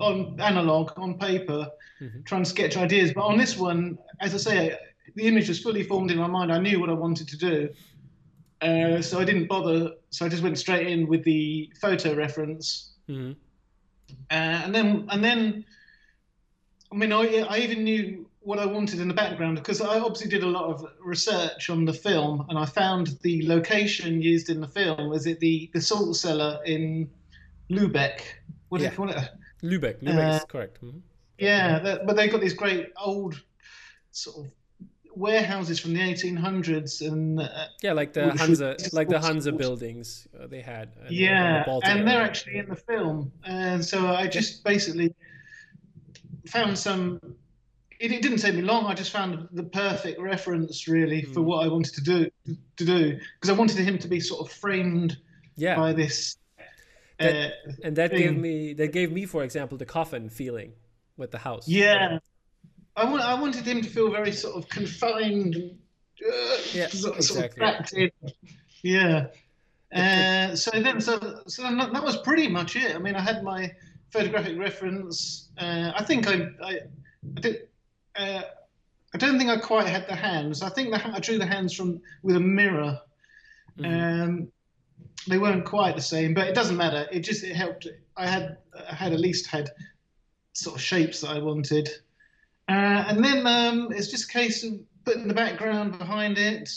[0.00, 2.22] on analog on paper, mm-hmm.
[2.24, 3.12] try and sketch ideas.
[3.12, 4.78] But on this one, as I say,
[5.14, 6.52] the image was fully formed in my mind.
[6.52, 7.68] I knew what I wanted to do.
[8.64, 9.90] Uh, so I didn't bother.
[10.10, 13.32] So I just went straight in with the photo reference, mm-hmm.
[14.30, 15.64] uh, and then and then,
[16.90, 20.28] I mean, I, I even knew what I wanted in the background because I obviously
[20.30, 24.60] did a lot of research on the film, and I found the location used in
[24.60, 27.10] the film was it the the salt cellar in
[27.70, 28.20] Lubeck.
[28.70, 29.16] What do you call it?
[29.62, 30.02] Lubeck.
[30.02, 30.82] Lubeck uh, is correct.
[30.82, 30.98] Mm-hmm.
[31.38, 33.42] Yeah, but they've got these great old
[34.10, 34.52] sort of
[35.16, 40.46] warehouses from the 1800s and uh, yeah like the hansa like the hansa buildings uh,
[40.46, 44.56] they had uh, yeah the and they're actually in the film and so i just
[44.56, 44.72] yeah.
[44.72, 45.14] basically
[46.46, 47.20] found some
[48.00, 51.32] it, it, didn't take me long i just found the perfect reference really mm.
[51.32, 51.46] for hmm.
[51.46, 52.30] what i wanted to do
[52.76, 55.16] to do because i wanted him to be sort of framed
[55.56, 55.76] yeah.
[55.76, 56.36] by this
[57.18, 58.20] that, uh, and that thing.
[58.20, 60.72] gave me that gave me for example the coffin feeling
[61.16, 62.18] with the house yeah
[62.96, 68.12] I, want, I wanted him to feel very sort of confined, uh, yeah, sort, exactly.
[68.22, 68.32] of
[68.82, 69.26] Yeah.
[69.94, 72.96] Uh, so then, so so that, that, was pretty much it.
[72.96, 73.72] I mean, I had my
[74.10, 75.50] photographic reference.
[75.56, 76.78] Uh, I think I, I,
[77.36, 77.68] I did.
[78.16, 78.42] Uh,
[79.14, 80.62] I don't think I quite had the hands.
[80.62, 82.98] I think the, I drew the hands from with a mirror.
[83.78, 84.22] Mm-hmm.
[84.22, 84.48] Um,
[85.28, 87.06] they weren't quite the same, but it doesn't matter.
[87.12, 87.86] It just it helped.
[88.16, 88.58] I had
[88.90, 89.70] I had at least had
[90.52, 91.88] sort of shapes that I wanted.
[92.68, 94.72] Uh, and then um, it's just a case of
[95.04, 96.70] putting the background behind it.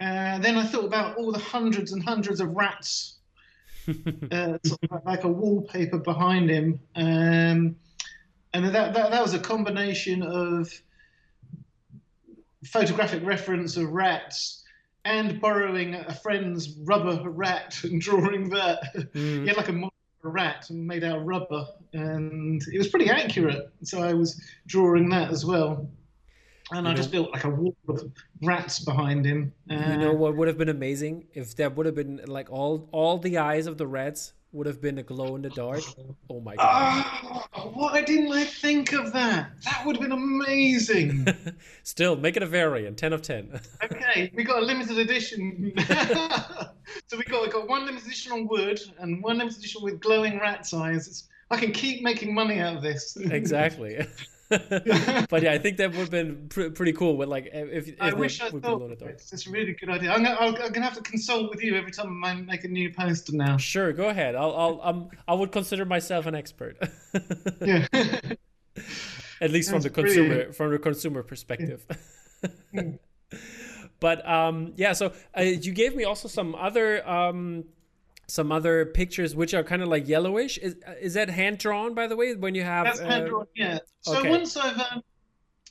[0.00, 3.18] Uh, then I thought about all the hundreds and hundreds of rats,
[3.88, 6.80] uh, sort of like a wallpaper behind him.
[6.96, 7.76] Um,
[8.54, 10.68] and that, that, that was a combination of
[12.64, 14.62] photographic reference of rats
[15.04, 18.82] and borrowing a friend's rubber rat and drawing that.
[19.14, 19.42] Mm.
[19.42, 19.90] he had like a
[20.24, 23.72] a rat and made out of rubber, and it was pretty accurate.
[23.82, 25.88] So I was drawing that as well.
[26.70, 28.10] And you I just built like a wall of
[28.42, 29.52] rats behind him.
[29.70, 32.88] Uh, you know what would have been amazing if there would have been like all
[32.92, 35.82] all the eyes of the rats would have been a glow in the dark.
[36.28, 37.46] Oh my god!
[37.54, 39.50] Oh, why didn't I think of that?
[39.64, 41.26] That would have been amazing.
[41.82, 42.98] Still, make it a variant.
[42.98, 43.60] Ten of ten.
[43.84, 45.72] okay, we got a limited edition.
[47.06, 50.00] so we got we got one limited edition on wood and one limited edition with
[50.00, 51.08] glowing rat's eyes.
[51.08, 53.16] It's, I can keep making money out of this.
[53.16, 54.06] exactly.
[55.30, 57.16] but yeah, I think that would have been pr- pretty cool.
[57.16, 60.12] With like, if, if I wish I thought it's, it's a really good idea.
[60.12, 62.92] I'm gonna, I'm gonna have to consult with you every time I make a new
[62.92, 63.56] poster now.
[63.56, 64.34] Sure, go ahead.
[64.34, 66.76] I'll, I'll, um, I would consider myself an expert.
[67.60, 67.86] yeah.
[69.40, 70.54] At least from the consumer, brilliant.
[70.54, 71.84] from the consumer perspective.
[72.72, 72.82] Yeah.
[74.00, 77.64] but um, yeah, so uh, you gave me also some other um,
[78.32, 80.56] some other pictures which are kind of like yellowish.
[80.58, 82.34] Is is that hand drawn by the way?
[82.34, 83.78] When you have that's uh, hand drawn, yeah.
[84.00, 84.30] So okay.
[84.30, 85.02] once I've um,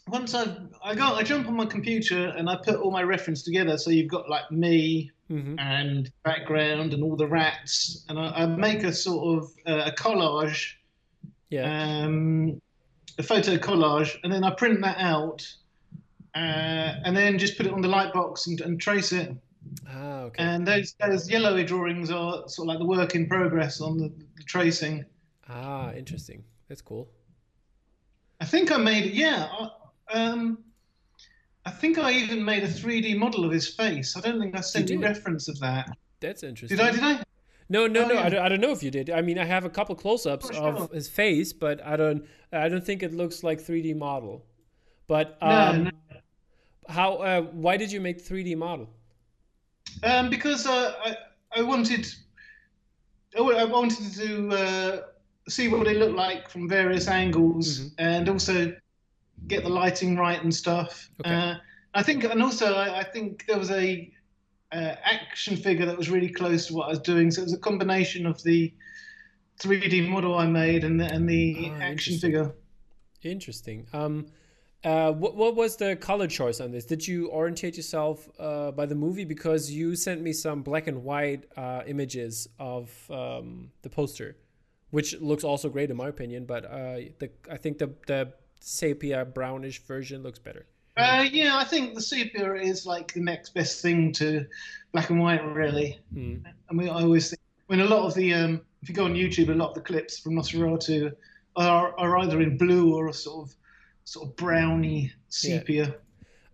[0.08, 3.41] once I've I go I jump on my computer and I put all my reference
[3.41, 3.78] together.
[3.78, 5.58] So you've got like me mm-hmm.
[5.58, 9.91] and background and all the rats, and I, I make a sort of uh, a
[9.91, 10.74] collage.
[11.50, 12.04] Yeah.
[12.04, 12.62] Um,
[13.17, 15.45] a photo collage, and then I print that out,
[16.36, 19.36] uh, and then just put it on the light box and, and trace it.
[19.88, 20.43] Ah, okay.
[20.43, 24.12] And those those yellowy drawings are sort of like the work in progress on the,
[24.36, 25.06] the tracing.
[25.50, 26.43] Ah, interesting.
[26.67, 27.10] That's cool.
[28.39, 29.13] I think I made.
[29.13, 29.50] Yeah.
[30.13, 30.63] um,
[31.65, 34.17] I think I even made a 3D model of his face.
[34.17, 35.95] I don't think I sent you reference of that.
[36.19, 36.78] That's interesting.
[36.78, 36.91] Did I?
[36.91, 37.24] Did I?
[37.69, 38.13] No, no, oh, no.
[38.15, 38.26] Yeah.
[38.26, 39.10] I, don't, I don't know if you did.
[39.10, 40.84] I mean, I have a couple close-ups oh, sure.
[40.84, 42.26] of his face, but I don't.
[42.52, 44.43] I don't think it looks like 3D model.
[45.08, 45.91] But um, no, no.
[46.89, 47.13] how?
[47.15, 48.89] Uh, why did you make 3D model?
[50.04, 51.16] Um, because uh, I
[51.60, 52.08] I wanted
[53.38, 55.02] I wanted to uh,
[55.48, 57.94] see what it looked like from various angles, mm-hmm.
[57.98, 58.74] and also
[59.48, 61.10] get the lighting right and stuff.
[61.22, 61.34] Okay.
[61.34, 61.56] Uh,
[61.94, 64.12] I think, and also I, I think there was a
[64.72, 67.32] uh, action figure that was really close to what I was doing.
[67.32, 68.74] So it was a combination of the
[69.60, 72.54] 3D model I made and the, and the oh, action figure.
[73.24, 73.86] Interesting.
[73.94, 74.28] Um,
[74.84, 76.86] uh, what, what was the color choice on this?
[76.86, 79.26] Did you orientate yourself uh, by the movie?
[79.26, 84.38] Because you sent me some black and white uh, images of um, the poster,
[84.89, 86.46] which looks also great in my opinion.
[86.46, 90.65] But uh, the I think the the sepia brownish version looks better.
[90.98, 94.46] Uh, yeah, I think the sepia is like the next best thing to
[94.91, 96.00] black and white, really.
[96.13, 96.44] Mm.
[96.70, 99.13] I mean, I always think when a lot of the um, if you go on
[99.13, 101.13] YouTube, a lot of the clips from Nosferatu
[101.56, 103.56] are are either in blue or sort of
[104.04, 105.86] sort of browny sepia.
[105.86, 105.94] Yeah.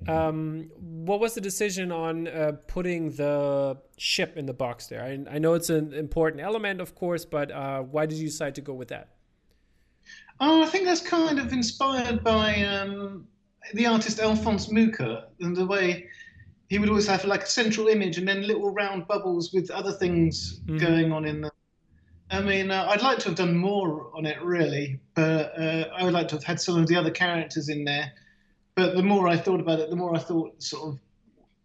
[0.08, 5.02] Um, what was the decision on uh, putting the ship in the box there?
[5.02, 8.54] I, I, know it's an important element, of course, but uh, why did you decide
[8.56, 9.10] to go with that?
[10.40, 13.28] Oh, I think that's kind of inspired by um,
[13.74, 16.08] the artist Alphonse Mucha and the way
[16.70, 19.92] he would always have like a central image and then little round bubbles with other
[19.92, 20.78] things mm-hmm.
[20.78, 21.52] going on in them.
[22.30, 26.04] I mean, uh, I'd like to have done more on it, really, but uh, I
[26.04, 28.12] would like to have had some of the other characters in there.
[28.76, 31.00] But the more I thought about it, the more I thought sort of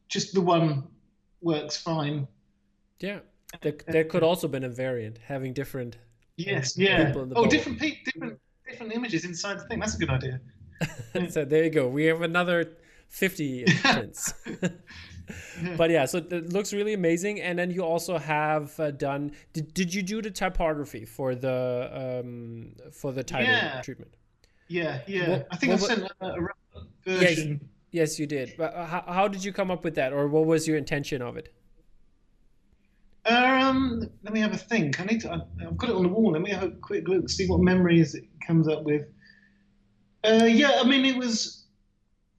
[0.08, 0.84] just the one
[1.40, 2.28] works fine.
[3.00, 3.20] Yeah,
[3.60, 5.98] there, there could also been a variant having different.
[6.36, 7.12] Yes, yeah.
[7.34, 9.80] oh, different pe- different different images inside the thing.
[9.80, 10.40] That's a good idea.
[11.30, 11.88] so there you go.
[11.88, 12.76] We have another
[13.08, 14.32] fifty prints.
[15.76, 17.40] but yeah, so it looks really amazing.
[17.40, 19.32] And then you also have uh, done.
[19.52, 23.80] Did, did you do the typography for the um, for the title yeah.
[23.82, 24.14] treatment?
[24.68, 25.28] Yeah, yeah.
[25.28, 26.48] What, I think I sent a, a
[27.04, 27.60] version.
[27.90, 28.54] Yes, yes, you did.
[28.56, 31.20] But uh, how, how did you come up with that, or what was your intention
[31.22, 31.52] of it?
[33.24, 35.00] Um, let me have a think.
[35.00, 35.46] I need to.
[35.60, 36.32] I've got it on the wall.
[36.32, 39.06] Let me have a quick look, see what memories it comes up with.
[40.24, 41.64] Uh, yeah, I mean, it was.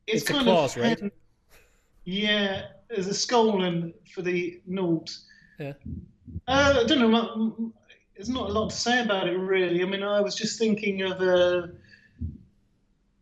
[0.08, 1.00] It's, it's kind claws, of right?
[2.04, 5.18] Yeah, there's a skull and for the note.
[5.60, 5.74] Yeah.
[6.48, 7.74] Uh, I don't know.
[8.16, 9.82] There's not a lot to say about it really.
[9.82, 11.72] I mean, I was just thinking of a.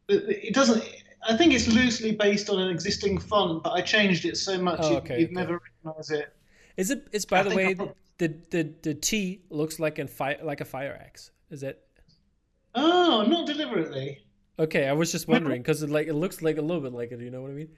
[0.09, 0.83] it doesn't.
[1.27, 4.79] I think it's loosely based on an existing font, but I changed it so much
[4.81, 5.41] oh, okay, you, would okay.
[5.41, 6.33] never recognize it.
[6.77, 7.07] Is it?
[7.11, 10.65] It's by I the way, the, the the T looks like a fire like a
[10.65, 11.31] fire axe.
[11.49, 11.81] Is it?
[12.75, 14.19] Oh, not deliberately.
[14.59, 17.11] Okay, I was just wondering because it like it looks like a little bit like
[17.11, 17.19] it.
[17.19, 17.69] You know what I mean?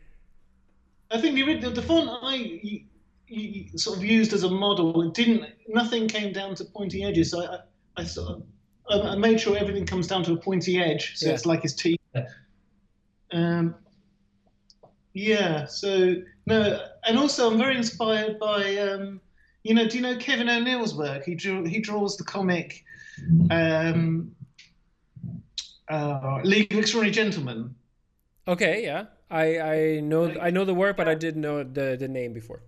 [1.14, 2.86] I think the, the font I
[3.76, 5.46] sort of used as a model, it didn't.
[5.68, 7.32] Nothing came down to pointy edges.
[7.32, 7.60] So I,
[8.02, 8.44] I sort of
[8.90, 11.34] I made sure everything comes down to a pointy edge, so yeah.
[11.34, 12.00] it's like his teeth.
[13.32, 13.76] Um,
[15.14, 15.66] yeah.
[15.66, 19.22] So no, and also I'm very inspired by um,
[19.64, 21.24] you know, do you know Kevin O'Neill's work?
[21.24, 22.84] He drew he draws the comic
[23.50, 24.36] um,
[25.90, 27.76] uh, League of Extraordinary Gentlemen.
[28.48, 29.06] Okay, yeah.
[29.30, 32.62] I I know I know the work, but I didn't know the the name before.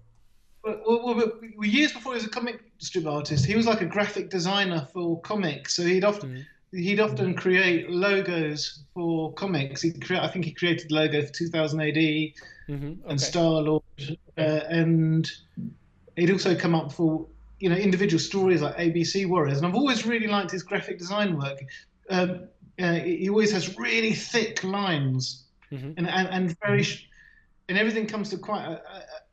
[0.63, 3.85] Well, well, well, years before he was a comic strip artist, he was like a
[3.85, 5.75] graphic designer for comics.
[5.75, 6.77] So he'd often mm-hmm.
[6.77, 9.83] he'd often create logos for comics.
[9.83, 12.73] He cre- I think he created the logo for 2000 AD mm-hmm.
[12.73, 12.99] okay.
[13.07, 13.83] and Star Lord,
[14.37, 15.29] uh, and
[16.15, 17.27] he'd also come up for
[17.59, 19.59] you know individual stories like ABC Warriors.
[19.59, 21.59] And I've always really liked his graphic design work.
[22.09, 22.47] Um,
[22.79, 25.91] uh, he always has really thick lines mm-hmm.
[25.97, 26.85] and, and, and very
[27.69, 28.81] and everything comes to quite a,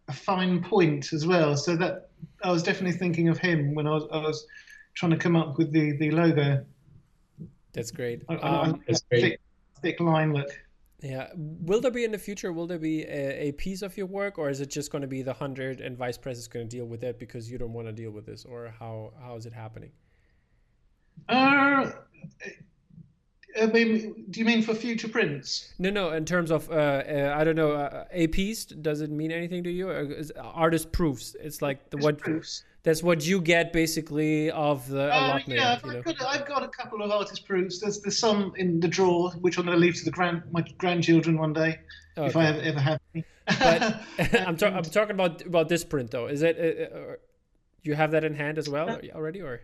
[0.08, 1.56] a, fine point as well.
[1.56, 2.10] So that
[2.42, 4.46] I was definitely thinking of him when I was, I was
[4.94, 6.64] trying to come up with the, the logo.
[7.72, 8.22] That's great.
[8.28, 9.22] I, um, that's great.
[9.22, 9.40] Thick,
[9.80, 10.48] thick, line look.
[11.00, 11.28] Yeah.
[11.34, 12.52] Will there be in the future?
[12.52, 15.08] Will there be a, a piece of your work, or is it just going to
[15.08, 17.72] be the hundred and Vice Press is going to deal with it because you don't
[17.72, 19.90] want to deal with this, or how how is it happening?
[21.28, 21.90] Uh,
[23.60, 25.72] I mean, do you mean for future prints?
[25.78, 26.12] No, no.
[26.12, 28.80] In terms of, uh, uh, I don't know, uh, APs.
[28.82, 29.90] Does it mean anything to you?
[30.38, 31.36] artist proofs.
[31.40, 32.18] It's like the what.
[32.18, 32.64] Proofs.
[32.84, 35.60] That's what you get basically of the uh, allotment.
[35.60, 37.78] Yeah, I've, got, I've got a couple of artist proofs.
[37.78, 40.64] There's there's some in the drawer which I'm going to leave to the grand my
[40.78, 41.78] grandchildren one day
[42.18, 42.26] okay.
[42.26, 43.24] if I ever, ever have any.
[43.46, 44.02] but
[44.48, 46.26] I'm, ta- I'm talking about about this print though.
[46.26, 46.58] Is it?
[46.58, 47.14] Uh, uh,
[47.84, 49.60] you have that in hand as well already, or?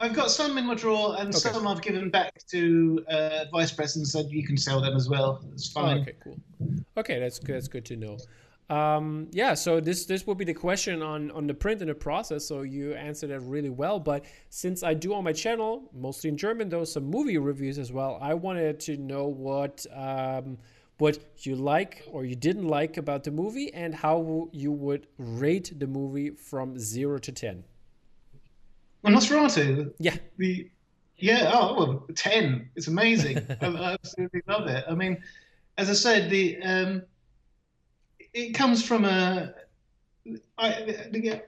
[0.00, 1.38] I've got some in my drawer, and okay.
[1.38, 4.08] some I've given back to uh, vice president.
[4.08, 5.42] Said you can sell them as well.
[5.52, 5.98] It's oh, fine.
[5.98, 6.38] Oh, okay, cool.
[6.96, 7.56] Okay, that's good.
[7.56, 8.18] That's good to know.
[8.70, 11.94] Um, yeah, so this this will be the question on on the print and the
[11.94, 12.46] process.
[12.46, 14.00] So you answered it really well.
[14.00, 17.92] But since I do on my channel, mostly in German, though some movie reviews as
[17.92, 20.58] well, I wanted to know what um,
[20.98, 25.78] what you like or you didn't like about the movie and how you would rate
[25.78, 27.64] the movie from zero to ten.
[29.04, 29.92] Well, Nosferatu.
[29.98, 30.16] Yeah.
[30.38, 30.70] The
[31.18, 31.50] yeah.
[31.52, 32.70] Oh, well, ten.
[32.74, 33.38] It's amazing.
[33.60, 34.84] I, I absolutely love it.
[34.88, 35.22] I mean,
[35.76, 37.02] as I said, the um,
[38.32, 39.54] it comes from a.
[40.56, 40.70] I,
[41.12, 41.42] the,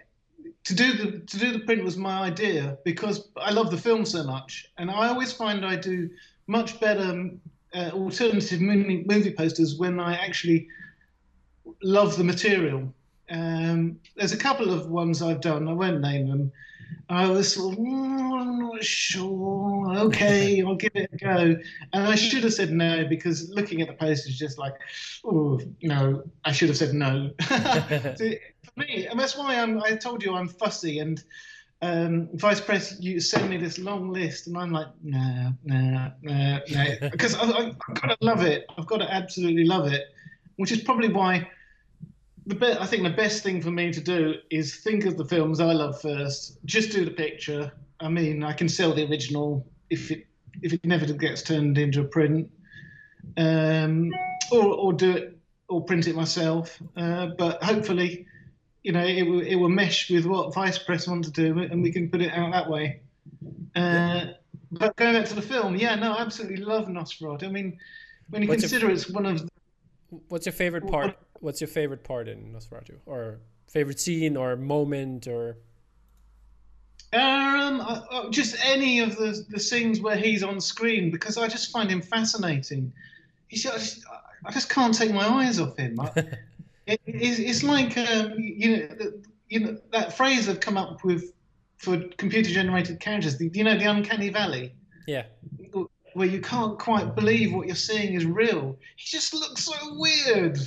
[0.64, 4.04] to do the to do the print was my idea because I love the film
[4.04, 6.10] so much, and I always find I do
[6.46, 7.30] much better
[7.74, 10.68] uh, alternative movie, movie posters when I actually
[11.82, 12.92] love the material.
[13.30, 15.68] Um, there's a couple of ones I've done.
[15.68, 16.52] I won't name them.
[17.08, 19.96] I was sort of, mm, I'm not sure.
[19.96, 21.56] Okay, I'll give it a go.
[21.92, 24.74] And I should have said no because looking at the posters, just like,
[25.24, 27.30] oh no, I should have said no.
[27.40, 29.82] For me, and that's why I'm.
[29.82, 31.22] I told you I'm fussy and
[31.82, 36.60] um, vice press, you send me this long list, and I'm like, nah, nah, nah,
[36.70, 38.66] nah, because I, I, I've got to love it.
[38.78, 40.06] I've got to absolutely love it,
[40.56, 41.48] which is probably why
[42.46, 45.24] the be- I think the best thing for me to do is think of the
[45.24, 46.58] films I love first.
[46.64, 47.72] Just do the picture.
[48.00, 50.26] I mean, I can sell the original if it
[50.62, 52.50] if it never gets turned into a print,
[53.36, 54.12] um,
[54.52, 56.80] or or do it or print it myself.
[56.96, 58.26] Uh, but hopefully
[58.86, 61.82] you know, it will, it will mesh with what Vice Press want to do, and
[61.82, 63.00] we can put it out that way.
[63.74, 64.26] Uh,
[64.70, 67.42] but going back to the film, yeah, no, I absolutely love Nosferatu.
[67.42, 67.76] I mean,
[68.30, 69.42] when you what's consider your, it's one of.
[69.42, 69.48] The,
[70.28, 71.18] what's your favorite part?
[71.40, 75.58] What's your favorite part in Nosferatu, or favorite scene, or moment, or?
[77.12, 77.82] Um,
[78.30, 82.02] just any of the the scenes where he's on screen because I just find him
[82.02, 82.92] fascinating.
[83.48, 84.04] He's, I just,
[84.44, 85.98] I just can't take my eyes off him.
[86.86, 89.12] It, it's, it's, like um, you know,
[89.48, 91.32] you know that phrase I've come up with
[91.78, 93.36] for computer generated characters.
[93.38, 94.72] The, you know, the uncanny valley.
[95.06, 95.24] Yeah.
[96.14, 98.78] Where you can't quite believe what you're seeing is real.
[98.96, 100.58] He just looks so weird.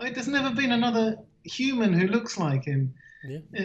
[0.00, 2.94] I there's never been another human who looks like him.
[3.24, 3.38] Yeah.
[3.58, 3.64] Uh,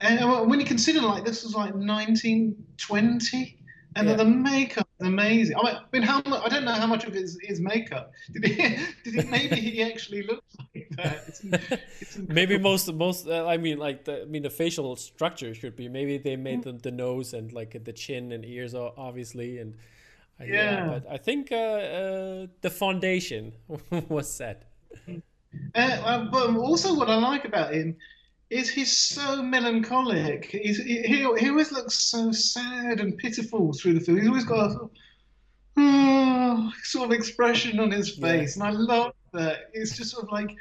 [0.00, 3.56] and when you consider like this was like 1920,
[3.96, 4.14] and yeah.
[4.14, 5.56] the makeup is amazing.
[5.56, 8.12] I mean, how much, I don't know how much of it is, is makeup.
[8.32, 8.76] Did he?
[9.04, 9.30] Did he?
[9.30, 11.24] Maybe he actually looks like that.
[11.28, 11.40] It's,
[12.00, 13.26] it's maybe most most.
[13.26, 15.88] Uh, I mean, like the I mean the facial structure should be.
[15.88, 19.74] Maybe they made the, the nose and like the chin and ears, obviously, and
[20.38, 20.52] uh, yeah.
[20.52, 20.86] yeah.
[20.88, 23.54] But I think uh, uh the foundation
[24.10, 24.70] was set.
[25.74, 27.96] Uh, uh, but also, what I like about him
[28.50, 30.46] is he's so melancholic.
[30.46, 34.18] He's, he, he always looks so sad and pitiful through the film.
[34.18, 34.90] He's always got a
[35.76, 38.66] oh, sort of expression on his face, yeah.
[38.66, 39.70] and I love that.
[39.72, 40.54] It's just sort of like,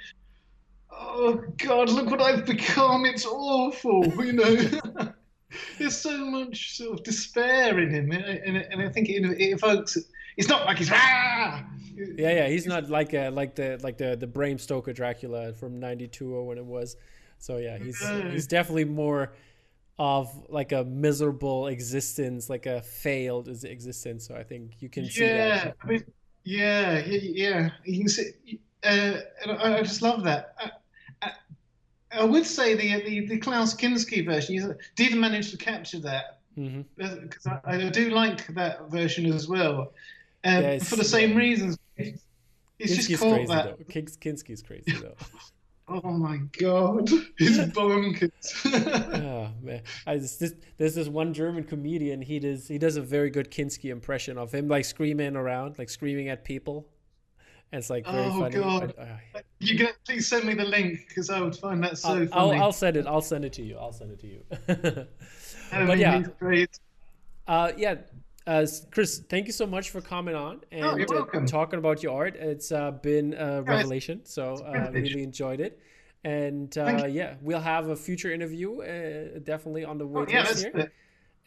[0.91, 3.05] oh God, look what I've become.
[3.05, 4.55] It's awful, you know.
[5.77, 9.97] There's so much sort of despair in him, and, and I think it, it evokes.
[10.37, 11.63] It's not like he's ah.
[11.95, 15.79] Yeah, yeah, he's not like a, like the like the the Bram Stoker Dracula from
[15.79, 16.97] '92 or when it was.
[17.39, 17.99] So yeah, he's
[18.31, 19.33] he's definitely more
[19.97, 24.27] of like a miserable existence, like a failed existence.
[24.27, 25.77] So I think you can see yeah, that.
[25.81, 26.03] I mean,
[26.43, 27.69] yeah, yeah, yeah.
[27.85, 30.55] You can see, uh, I, I just love that.
[30.59, 30.71] I,
[31.21, 31.31] I,
[32.11, 37.45] I, would say the, the the Klaus Kinski version did manage to capture that because
[37.45, 37.69] mm-hmm.
[37.69, 39.93] I, I, do like that version as well.
[40.43, 41.77] Um, yeah, for the same reasons.
[41.97, 42.23] It's,
[42.79, 43.77] it's just called that.
[43.77, 43.83] Though.
[43.85, 45.15] Kinski's crazy though.
[45.87, 48.65] Oh my god, he's bonkers.
[49.23, 52.23] oh man, I just, this, there's this one German comedian.
[52.23, 55.91] He does he does a very good Kinski impression of him, like screaming around, like
[55.91, 56.87] screaming at people.
[57.71, 58.55] And it's like very oh, funny.
[58.55, 58.93] God.
[59.59, 62.31] you can please send me the link because I would find that so I'll, funny.
[62.31, 63.05] I'll, I'll, send it.
[63.05, 63.77] I'll send it to you.
[63.77, 64.43] I'll send it to you.
[65.71, 66.23] but yeah.
[67.47, 67.95] Uh, yeah,
[68.47, 72.15] uh, Chris, thank you so much for coming on and oh, uh, talking about your
[72.15, 72.35] art.
[72.35, 75.79] It's uh, been a revelation, so uh, really enjoyed it.
[76.23, 80.53] And uh, yeah, we'll have a future interview uh, definitely on the way oh, yeah,
[80.53, 80.91] here.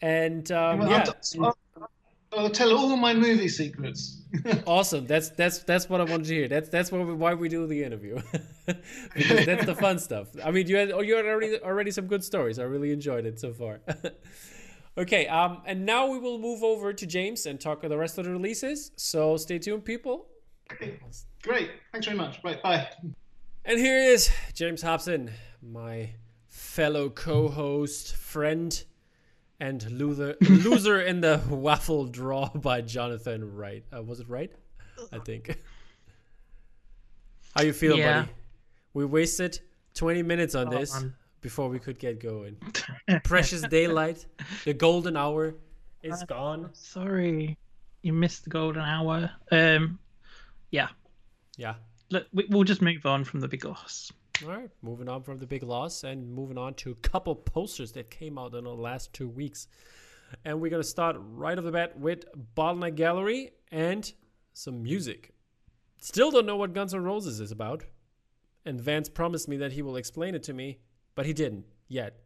[0.01, 1.05] And um, well, yeah.
[1.41, 1.57] I'll,
[2.31, 4.21] I'll, tell all my movie secrets.
[4.65, 5.05] awesome.
[5.05, 6.47] That's that's that's what I wanted to hear.
[6.47, 8.21] That's that's why we, why we do the interview.
[9.13, 10.27] because that's the fun stuff.
[10.43, 12.59] I mean, you had you had already already some good stories.
[12.59, 13.81] I really enjoyed it so far.
[14.99, 18.17] okay, um, and now we will move over to James and talk about the rest
[18.17, 18.91] of the releases.
[18.97, 20.27] So stay tuned, people.
[20.71, 20.99] Okay.
[21.41, 21.71] Great.
[21.91, 22.39] Thanks very much.
[22.43, 22.61] Right.
[22.61, 22.89] Bye.
[23.65, 25.31] And here is James Hobson,
[25.61, 26.11] my
[26.47, 28.83] fellow co-host, friend,
[29.59, 33.83] and loser loser in the waffle draw by Jonathan Wright.
[33.95, 34.51] Uh, was it right?
[35.11, 35.57] I think.
[37.55, 38.21] How you feel, yeah.
[38.21, 38.31] buddy?
[38.93, 39.59] We wasted
[39.95, 41.15] 20 minutes on oh, this man.
[41.41, 42.57] Before we could get going.
[43.23, 44.25] Precious daylight,
[44.65, 45.55] the golden hour
[46.03, 46.69] is uh, gone.
[46.73, 47.57] Sorry,
[48.01, 49.31] you missed the golden hour.
[49.51, 49.99] Um,
[50.71, 50.89] yeah,
[51.57, 51.75] Yeah.
[52.11, 54.11] Look, we, we'll just move on from the big loss.
[54.43, 57.91] All right, moving on from the big loss and moving on to a couple posters
[57.93, 59.67] that came out in the last two weeks.
[60.45, 62.25] And we're going to start right off the bat with
[62.55, 64.11] Bottleneck Gallery and
[64.53, 65.33] some music.
[65.99, 67.83] Still don't know what Guns N' Roses is about.
[68.65, 70.79] And Vance promised me that he will explain it to me,
[71.15, 72.19] but he didn't yet.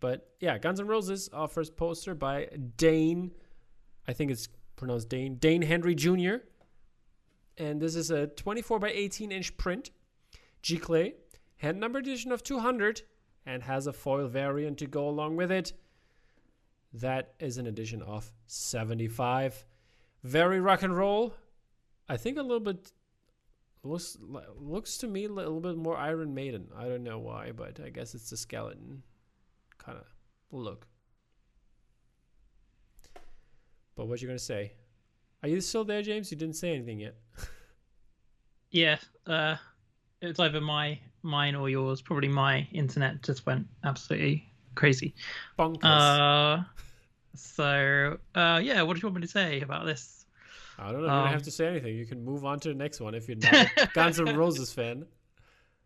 [0.00, 3.32] But yeah, Guns N' Roses, our first poster by Dane,
[4.08, 6.36] I think it's pronounced Dane, Dane Henry Jr.
[7.58, 9.90] And this is a 24 by 18 inch print,
[10.62, 11.14] giclée,
[11.58, 13.02] hand number edition of 200,
[13.44, 15.74] and has a foil variant to go along with it.
[16.92, 19.64] That is an edition of 75.
[20.24, 21.34] Very rock and roll.
[22.08, 22.92] I think a little bit
[23.82, 24.16] looks
[24.58, 26.68] looks to me a little bit more Iron Maiden.
[26.76, 29.02] I don't know why, but I guess it's the skeleton
[29.78, 30.06] kind of
[30.50, 30.86] look.
[33.96, 34.72] But what you gonna say?
[35.42, 36.30] Are you still there, James?
[36.30, 37.16] You didn't say anything yet.
[38.72, 39.56] Yeah, uh,
[40.22, 42.00] it's either my mine or yours.
[42.00, 45.14] Probably my internet just went absolutely crazy.
[45.58, 45.82] Bonkers.
[45.82, 46.62] Uh,
[47.34, 50.19] so uh, yeah, what do you want me to say about this?
[50.80, 51.08] I don't know.
[51.08, 51.96] You don't have um, to say anything.
[51.96, 54.72] You can move on to the next one if you're not a Guns N' Roses
[54.72, 55.04] fan.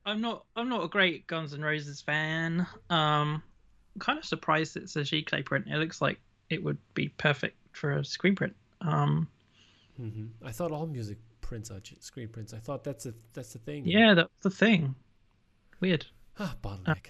[0.06, 0.44] I'm not.
[0.56, 2.66] I'm not a great Guns N' Roses fan.
[2.90, 3.42] Um,
[3.94, 5.66] I'm kind of surprised it's a giclée print.
[5.68, 6.20] It looks like
[6.50, 8.54] it would be perfect for a screen print.
[8.80, 9.28] Um,
[9.96, 12.52] hmm I thought all music prints are screen prints.
[12.52, 13.86] I thought that's a that's the thing.
[13.86, 14.94] yeah, that's the thing.
[15.80, 16.06] Weird.
[16.38, 17.06] Ah, bottleneck.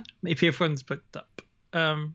[0.22, 1.42] Maybe everyone's booked up.
[1.72, 2.14] Um,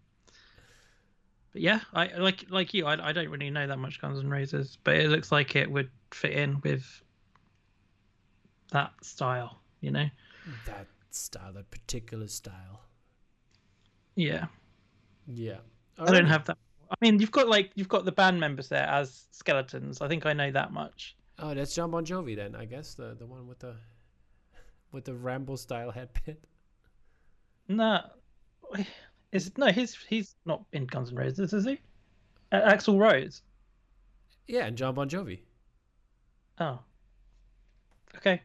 [1.54, 2.86] but yeah, I like like you.
[2.86, 5.70] I, I don't really know that much Guns N' Roses, but it looks like it
[5.70, 6.86] would fit in with
[8.72, 9.60] that style.
[9.82, 10.06] You know?
[10.66, 12.82] that style, that particular style.
[14.16, 14.46] Yeah.
[15.28, 15.58] Yeah.
[15.98, 16.58] I don't have that.
[16.90, 20.02] I mean, you've got like you've got the band members there as skeletons.
[20.02, 21.16] I think I know that much.
[21.40, 23.76] Oh, that's John Bon Jovi then, I guess the the one with the
[24.92, 26.38] with the Rambo style headband.
[27.68, 28.02] No,
[29.32, 31.80] is no he's he's not in Guns N' Roses, is he?
[32.52, 33.42] Uh, Axl Rose.
[34.48, 35.40] Yeah, and John Bon Jovi.
[36.60, 36.80] Oh.
[38.18, 38.42] Okay.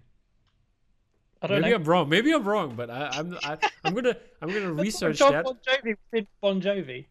[1.42, 1.76] I don't Maybe know.
[1.76, 2.08] I'm wrong.
[2.08, 5.44] Maybe I'm wrong, but I, I'm I, I'm gonna I'm gonna research John that.
[5.44, 7.06] Bon Jovi did Bon Jovi.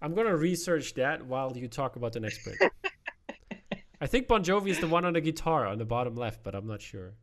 [0.00, 2.58] I'm gonna research that while you talk about the next print.
[4.00, 6.54] I think Bon Jovi is the one on the guitar on the bottom left, but
[6.54, 7.14] I'm not sure.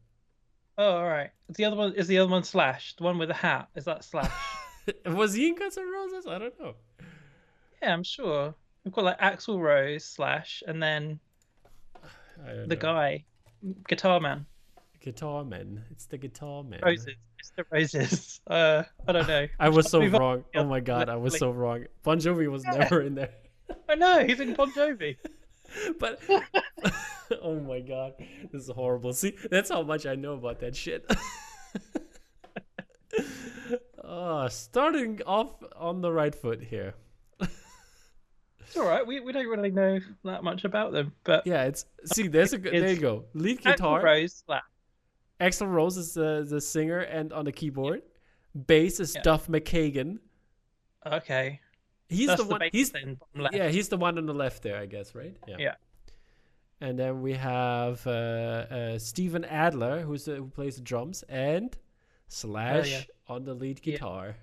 [0.78, 1.30] Oh, all right.
[1.50, 2.96] Is the other one is the other one Slash?
[2.96, 4.32] The one with the hat is that Slash?
[5.06, 6.28] Was he in Guns N' Roses?
[6.28, 6.74] I don't know.
[7.82, 8.54] yeah, I'm sure.
[8.84, 11.20] We've got like Axl Rose Slash, and then
[12.46, 12.76] the know.
[12.76, 13.26] guy,
[13.88, 14.46] Guitar Man.
[15.02, 15.84] Guitar Man.
[15.92, 16.80] It's the Guitar Man.
[16.84, 17.16] Roses.
[17.40, 18.40] It's the Roses.
[18.48, 19.48] Uh, I don't know.
[19.60, 20.44] I was so wrong.
[20.54, 21.86] Oh my god, I was so wrong.
[22.04, 23.34] Bon Jovi was never in there.
[23.90, 25.16] I know he's in Bon Jovi.
[26.00, 26.20] But
[27.42, 28.14] oh my god,
[28.52, 29.14] this is horrible.
[29.14, 31.10] See, that's how much I know about that shit.
[34.14, 36.94] Oh, starting off on the right foot here.
[38.66, 39.06] It's all right.
[39.06, 42.28] We we don't really know that much about them, but Yeah, it's see.
[42.28, 42.74] There's a good.
[42.74, 43.26] There you go.
[43.34, 44.02] Lead Axl guitar.
[44.04, 44.64] Rose Slash.
[45.42, 48.02] Axl Rose is the the singer and on the keyboard.
[48.68, 49.22] Bass is Yeah.
[49.22, 50.20] Duff McKagan.
[51.06, 51.60] Okay.
[52.08, 52.60] He's That's the one.
[52.60, 53.18] bass he's then,
[53.52, 53.68] yeah.
[53.70, 55.36] He's the one on the left there, I guess, right?
[55.48, 55.58] Yeah.
[55.60, 55.76] Yeah.
[56.82, 61.76] And then we have uh, uh, Steven Adler, who's the, who plays the drums, and
[62.34, 63.94] Slash on the lead Oh, Yeah.
[63.94, 64.36] guitar.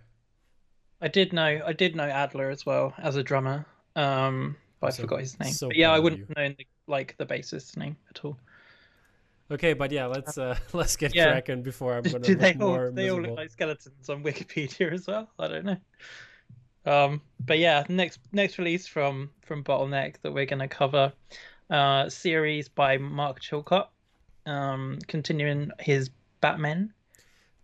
[1.01, 3.67] I did know I did know Adler as well as a drummer.
[3.97, 5.53] Um, but I forgot his name.
[5.53, 6.35] so But yeah, I wouldn't you.
[6.37, 8.39] known the, like the bassist's name at all.
[9.51, 11.27] Okay, but yeah, let's uh, let's get Yeah.
[11.33, 14.93] cracking before I'm gonna Do they all more they all look like skeletons on Wikipedia
[14.93, 15.29] as well?
[15.39, 15.77] I don't know.
[16.87, 21.13] Um, but yeah, next next release from from Bottleneck that we're gonna cover,
[21.71, 23.89] uh, series by Mark Chilcott,
[24.47, 26.11] um, continuing his
[26.41, 26.93] Batman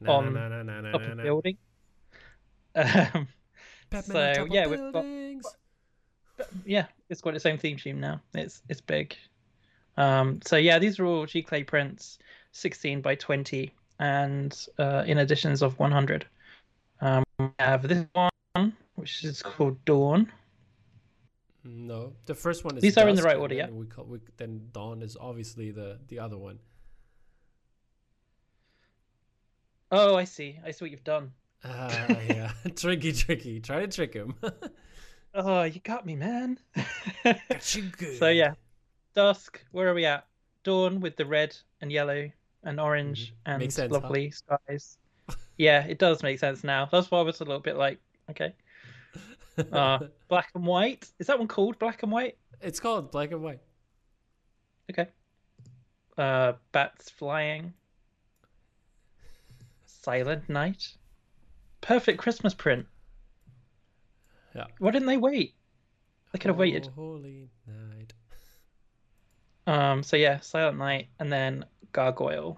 [0.00, 1.22] Na, on na, na, na, na, top na, of na.
[1.22, 1.56] building.
[2.74, 3.28] Um,
[4.02, 5.46] so, yeah, we've got- buildings.
[6.64, 8.20] yeah, it's got its own theme tune now.
[8.34, 9.16] It's it's big.
[9.96, 12.18] Um, so yeah, these are all giclée prints,
[12.52, 16.26] 16 by 20, and uh, in editions of 100.
[17.00, 20.30] Um, we have this one, which is called Dawn.
[21.64, 22.82] No, the first one is.
[22.82, 23.70] These are in the right order, yeah?
[23.70, 26.58] We call, we, then Dawn is obviously the the other one.
[29.92, 30.58] Oh, I see.
[30.64, 31.32] I see what you've done.
[31.64, 33.60] Ah, yeah, tricky, tricky.
[33.60, 34.34] Try to trick him.
[35.38, 36.58] Oh, you got me, man.
[37.22, 38.18] Got you good.
[38.18, 38.54] so yeah,
[39.14, 39.62] Dusk.
[39.70, 40.26] Where are we at?
[40.64, 42.30] Dawn with the red and yellow
[42.64, 43.60] and orange and Mm-hmm.
[43.60, 44.00] Makes sense, huh?
[44.00, 44.96] lovely skies.
[45.58, 46.88] Yeah, it does make sense now.
[46.90, 47.98] That's why I was a little bit like,
[48.30, 48.54] okay.
[49.72, 51.06] Uh, black and white.
[51.18, 52.38] Is that one called black and white?
[52.62, 53.60] it's called black and white.
[54.90, 55.06] Okay.
[56.16, 57.74] uh, Bats Flying,
[60.06, 60.86] Silent Night,
[61.80, 62.86] Perfect Christmas Print.
[64.54, 64.66] Yeah.
[64.78, 65.56] Why didn't they wait?
[66.32, 66.86] They could have waited.
[66.90, 68.12] Oh, holy night.
[69.66, 70.04] Um.
[70.04, 72.56] So yeah, Silent Night, and then Gargoyle.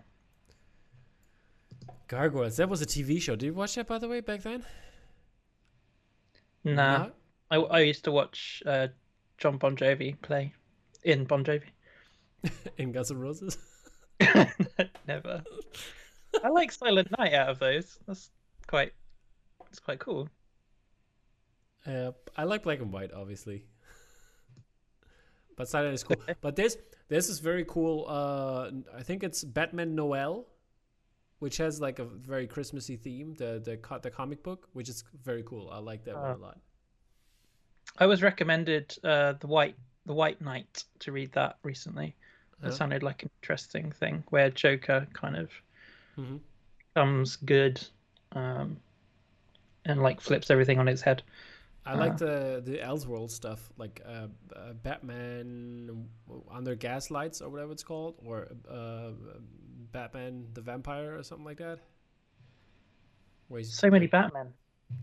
[2.07, 2.59] Gargoyles.
[2.59, 3.35] That was a TV show.
[3.35, 4.63] Did you watch that, by the way, back then?
[6.65, 7.13] Nah, No?
[7.51, 8.89] I I used to watch uh,
[9.39, 10.53] John Bon Jovi play
[11.03, 11.71] in Bon Jovi.
[12.77, 13.57] In Guns N' Roses?
[15.07, 15.43] Never.
[16.45, 17.99] I like Silent Night out of those.
[18.07, 18.31] That's
[18.67, 18.93] quite.
[19.71, 20.29] It's quite cool.
[21.87, 23.65] Uh, I like black and white, obviously.
[25.57, 26.17] But silent is cool.
[26.41, 26.77] but this
[27.09, 28.05] this is very cool.
[28.09, 30.47] Uh, I think it's Batman Noel,
[31.41, 33.35] which has like a very Christmassy theme.
[33.35, 35.69] The the co- the comic book, which is very cool.
[35.73, 36.39] I like that one a Oh.
[36.41, 36.59] lot.
[37.99, 39.77] I was recommended uh, the White
[40.07, 42.15] the White Knight to read that recently.
[42.63, 45.51] It sounded like an interesting thing where Joker kind of
[46.19, 46.41] Mhm.
[46.95, 47.81] becomes good,
[48.33, 48.81] um,
[49.85, 51.23] and like flips everything on its head.
[51.87, 56.07] I like the the Elseworld stuff, like uh, uh, Batman
[56.51, 59.13] under gaslights or whatever it's called, or uh,
[59.93, 61.79] Batman the Vampire or something like that.
[63.49, 64.53] Where he's So many like, Batman.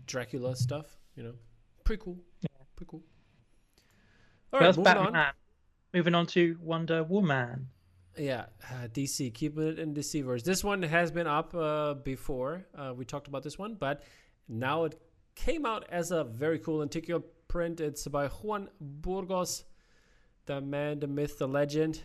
[0.06, 1.34] Dracula stuff, you know,
[1.84, 2.18] pretty cool.
[2.76, 3.02] Pretty cool.
[4.52, 5.16] All Well, right, that's moving Batman.
[5.16, 5.32] on.
[5.92, 7.68] Moving on to Wonder Woman.
[8.18, 10.42] Yeah, uh, DC, keeping it in DC verse.
[10.42, 12.66] This one has been up uh, before.
[12.74, 14.04] Uh, we talked about this one, but
[14.48, 14.98] now it
[15.34, 17.80] came out as a very cool lenticular print.
[17.80, 19.64] It's by Juan Burgos,
[20.46, 22.02] the man, the myth, the legend.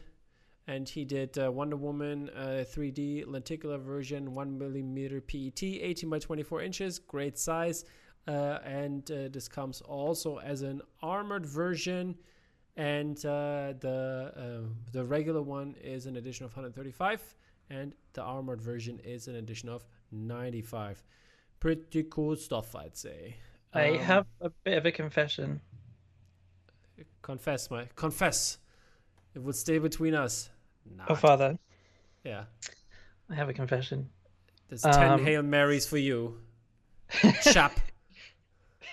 [0.68, 6.20] And he did uh, Wonder Woman uh, 3D lenticular version, 1 millimeter PET, 18 by
[6.20, 7.86] 24 inches, great size.
[8.28, 12.16] Uh, and uh, this comes also as an armored version
[12.78, 17.36] and uh, the uh, the regular one is an addition of 135
[17.70, 21.04] and the armored version is an addition of 95
[21.60, 23.36] pretty cool stuff i'd say.
[23.74, 25.62] I Um, have a bit of a confession.
[27.22, 28.58] confess my confess.
[29.34, 30.50] It would stay between us.
[31.08, 31.58] Oh, Father,
[32.26, 32.44] yeah.
[33.30, 34.10] I have a confession.
[34.68, 36.42] there's 10 Um, hail marys for you.
[37.44, 37.80] Chap.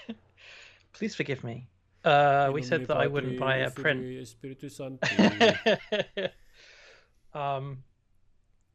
[0.92, 1.66] Please forgive me.
[2.04, 4.00] Uh, we said that I wouldn't buy a print.
[4.00, 5.68] Filii, Spiritus Sancti.
[7.34, 7.78] um,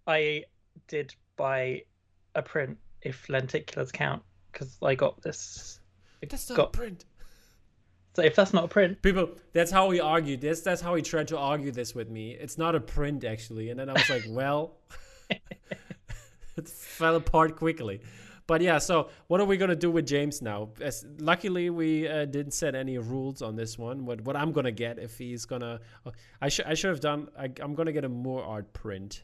[0.06, 0.44] I
[0.88, 1.84] did buy
[2.36, 4.22] a print if lenticulars count
[4.52, 5.80] because I got this.
[6.30, 7.06] that's not Got- a print
[8.16, 10.62] So if that's not a print, People, that's how he argued this.
[10.62, 12.32] That's how he tried to argue this with me.
[12.32, 13.70] It's not a print, actually.
[13.70, 14.76] And then I was like, well,
[15.30, 18.02] it fell apart quickly.
[18.46, 20.70] But yeah, so what are we gonna do with James now?
[20.82, 24.06] As, luckily, we uh, didn't set any rules on this one.
[24.06, 25.80] What what I'm gonna get if he's gonna,
[26.42, 27.30] I should I should have done.
[27.38, 29.24] I, I'm gonna get a more art print.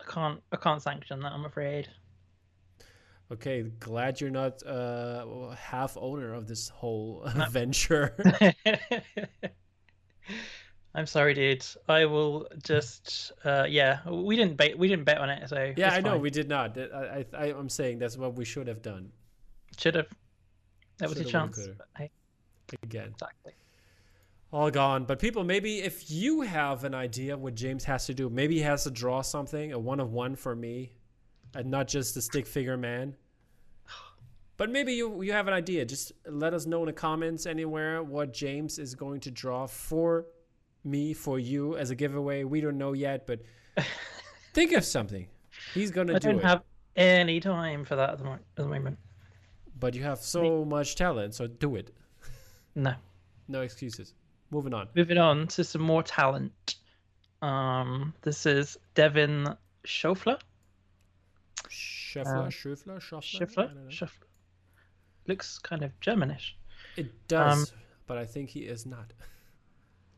[0.00, 0.42] I can't.
[0.52, 1.32] I can't sanction that.
[1.32, 1.88] I'm afraid.
[3.32, 8.14] Okay, glad you're not uh, half owner of this whole venture.
[10.94, 11.64] I'm sorry, dude.
[11.88, 13.32] I will just.
[13.44, 14.78] Uh, yeah, we didn't bet.
[14.78, 16.20] We didn't bet on it, so yeah, I know fine.
[16.20, 16.76] we did not.
[16.76, 19.10] I, I I'm saying that's what we should have done.
[19.78, 20.06] should have.
[20.98, 21.58] That was a chance.
[21.96, 22.10] Hey,
[22.82, 23.08] Again.
[23.14, 23.52] exactly.
[24.52, 25.04] all gone.
[25.04, 28.60] But people, maybe if you have an idea what James has to do, maybe he
[28.60, 30.92] has to draw something, a one of one for me,
[31.54, 33.16] and not just a stick figure man.
[34.58, 35.86] But maybe you you have an idea.
[35.86, 40.26] Just let us know in the comments anywhere what James is going to draw for
[40.84, 42.44] me, for you as a giveaway.
[42.44, 43.40] We don't know yet, but
[44.54, 45.26] think of something.
[45.74, 46.44] He's gonna I do don't it.
[46.44, 46.62] have
[46.96, 48.98] any time for that at the, mo- at the moment.
[49.78, 51.90] but you have so much talent, so do it.
[52.74, 52.94] No.
[53.48, 54.14] No excuses.
[54.50, 54.88] Moving on.
[54.94, 56.76] Moving on to some more talent.
[57.42, 59.48] Um, this is Devin
[59.86, 60.38] Schofler.
[61.68, 63.16] Scheffler, Um, Schöffler, Schöffler.
[63.40, 63.54] I Schifler.
[63.66, 63.88] don't know.
[63.90, 64.26] Schifler.
[65.26, 66.52] Looks kind of Germanish.
[66.96, 69.12] It does, Um, but I think he is not.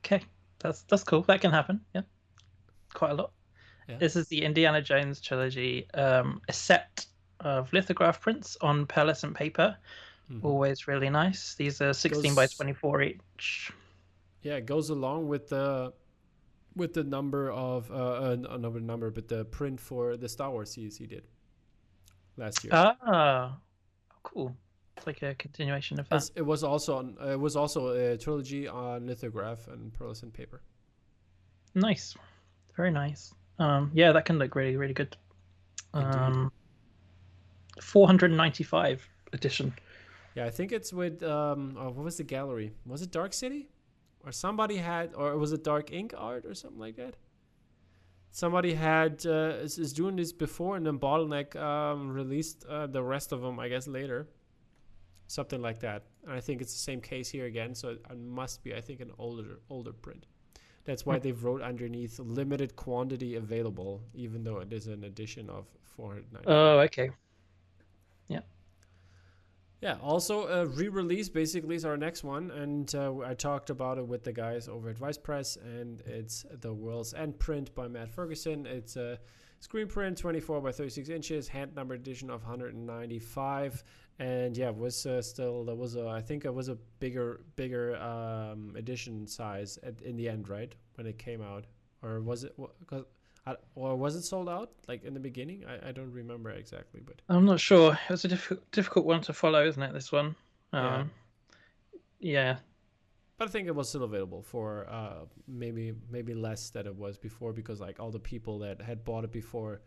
[0.05, 0.23] Okay,
[0.65, 1.23] that's that's cool.
[1.23, 1.81] That can happen.
[1.95, 2.03] Yeah,
[2.95, 3.33] quite a lot.
[3.89, 3.99] Yeah.
[3.99, 5.87] This is the Indiana Jones trilogy.
[5.93, 7.05] Um, a set
[7.41, 9.77] of lithograph prints on pearlescent paper.
[10.33, 10.43] Mhm.
[10.43, 11.55] Always really nice.
[11.55, 13.73] These are 16 by 24 each.
[14.41, 15.93] Yeah, it goes along with the
[16.75, 20.73] with the number of uh, uh another number, but the print for the Star Wars
[20.73, 21.25] series he did
[22.39, 22.73] last year.
[22.73, 23.59] Ah,
[24.23, 24.57] cool.
[24.97, 26.17] It's like a continuation of that.
[26.17, 30.63] As- it was also on, it was also a trilogy on lithograph and pearlescent paper.
[31.75, 32.17] Nice,
[32.77, 33.35] very nice.
[33.59, 35.17] Um, yeah, that can look really, really good.
[35.93, 36.53] Um,
[37.81, 39.75] 495 edition.
[40.35, 42.73] Yeah, I think it's with um oh, what was the gallery?
[42.87, 43.69] Was it Dark City?
[44.25, 47.15] Or somebody had or was it Dark Ink Art or something like that?
[48.35, 53.03] somebody had uh, is, is doing this before, and then Bottleneck um, released uh, the
[53.03, 54.29] rest of them, I guess, later.
[55.27, 56.05] Something like that.
[56.25, 57.75] And I think it's the same case here again.
[57.75, 60.27] So it must be, I think, an older older print.
[60.85, 61.23] That's why Hmm.
[61.23, 65.67] they've wrote underneath limited quantity available, even though it is an edition of
[65.97, 66.47] 490.
[66.47, 67.11] Oh, okay.
[68.29, 68.41] Yeah.
[69.81, 74.07] Yeah, also a re-release basically is our next one, and uh, I talked about it
[74.07, 78.11] with the guys over at Vice Press, and it's the World's End print by Matt
[78.11, 78.65] Ferguson.
[78.67, 79.19] It's a
[79.61, 83.85] screen print, 24 by 36 inches, hand numbered edition of 195,
[84.19, 87.41] and yeah, it was uh, still there was a I think it was a bigger
[87.57, 91.67] bigger um, edition size at, in the end, right when it came out,
[92.03, 92.55] or was it?
[92.87, 93.05] 'cause
[93.47, 95.65] I, or was it sold out like in the beginning?
[95.67, 97.99] I, I don't remember exactly, but I'm not sure.
[98.09, 99.93] It was a difficult difficult one to follow, isn't it?
[99.93, 100.35] This one.
[100.73, 100.97] Yeah.
[100.97, 101.11] Um,
[102.21, 102.57] yeah.
[103.37, 107.19] But I think it was still available for uh, maybe maybe less than it was
[107.19, 109.83] before because like all the people that had bought it before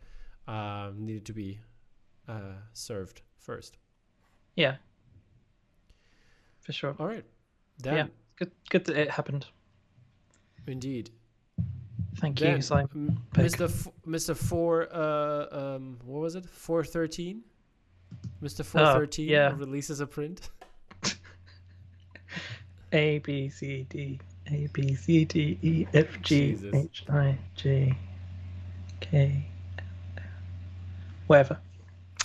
[0.47, 1.59] um, needed to be
[2.27, 3.77] uh, served first.
[4.57, 4.75] Yeah.
[6.61, 6.93] For sure.
[6.99, 7.23] All right,
[7.85, 8.07] Yeah.
[8.35, 8.51] Good.
[8.69, 9.45] Good that it happened.
[10.67, 11.09] indeed.
[12.17, 13.19] Thank Then, you, Simon.
[13.33, 13.65] Mr.
[13.69, 14.35] F- Mr.
[14.35, 16.45] Four, uh, um, what was it?
[16.49, 17.43] Four thirteen.
[18.43, 18.65] Mr.
[18.65, 19.53] Four thirteen Oh, yeah.
[19.55, 20.49] releases a print.
[22.91, 26.73] A B C D A B C D E F G Jesus.
[26.73, 27.95] H I J
[29.01, 29.45] K.
[31.27, 31.59] Whatever.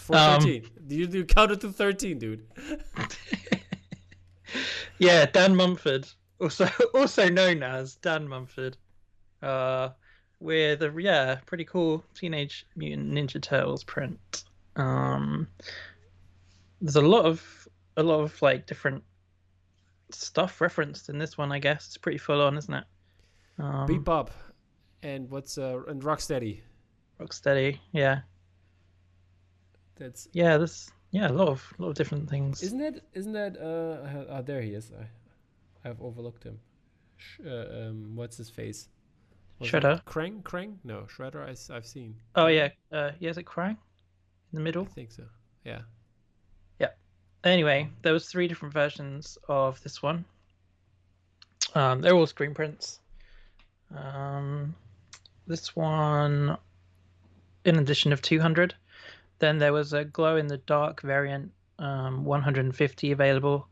[0.01, 0.65] Four thirteen.
[0.89, 2.47] You you counted to thirteen, dude.
[5.03, 6.07] Yeah, Dan Mumford,
[6.41, 8.77] also also known as Dan Mumford,
[9.43, 9.89] uh,
[10.39, 14.45] with a yeah pretty cool Teenage Mutant Ninja Turtles print.
[14.77, 15.49] Um,
[16.81, 19.03] there's a lot of a lot of like different
[20.11, 21.51] stuff referenced in this one.
[21.51, 22.85] I guess it's pretty full on, isn't it?
[23.59, 24.29] Um, Bebop,
[25.03, 26.61] and what's uh and Rocksteady.
[27.21, 28.21] Rocksteady, yeah,
[30.03, 30.57] That's yeah.
[30.57, 32.63] There's yeah a lot of lot of different things.
[32.63, 34.91] Isn't that isn't that uh, uh there he is?
[34.99, 36.59] I I've overlooked him.
[37.17, 38.89] Sh- uh, um, what's his face?
[39.59, 40.03] Was Shredder.
[40.05, 40.43] Krang?
[40.43, 40.77] Krang?
[40.83, 41.45] No, Shredder.
[41.45, 42.17] I, have seen.
[42.35, 43.31] Oh yeah, uh, yeah.
[43.31, 43.77] Is it Krang
[44.53, 44.85] in the middle.
[44.85, 45.25] I think so.
[45.65, 45.81] Yeah.
[46.79, 46.91] Yeah.
[47.45, 50.25] anyway, there was three different versions of this one.
[51.75, 53.01] Um, they're all screen prints.
[53.97, 54.75] Um,
[55.47, 56.57] this one,
[57.65, 58.75] in addition of 200,
[59.43, 63.67] then there was a glow in the dark variant, um, 150 available,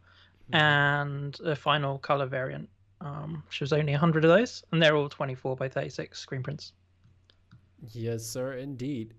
[0.52, 2.68] and a final color variant,
[3.00, 6.72] um, which was only 100 of those, and they're all 24 by 36 screen prints.
[7.92, 8.54] Yes, sir.
[8.54, 9.14] Indeed.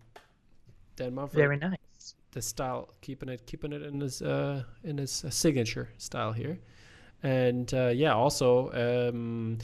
[0.98, 2.16] Dan Mumford, Very nice.
[2.32, 6.60] the style, keeping it keeping it in his uh in his uh, signature style here,
[7.24, 9.58] and uh, yeah, also, um,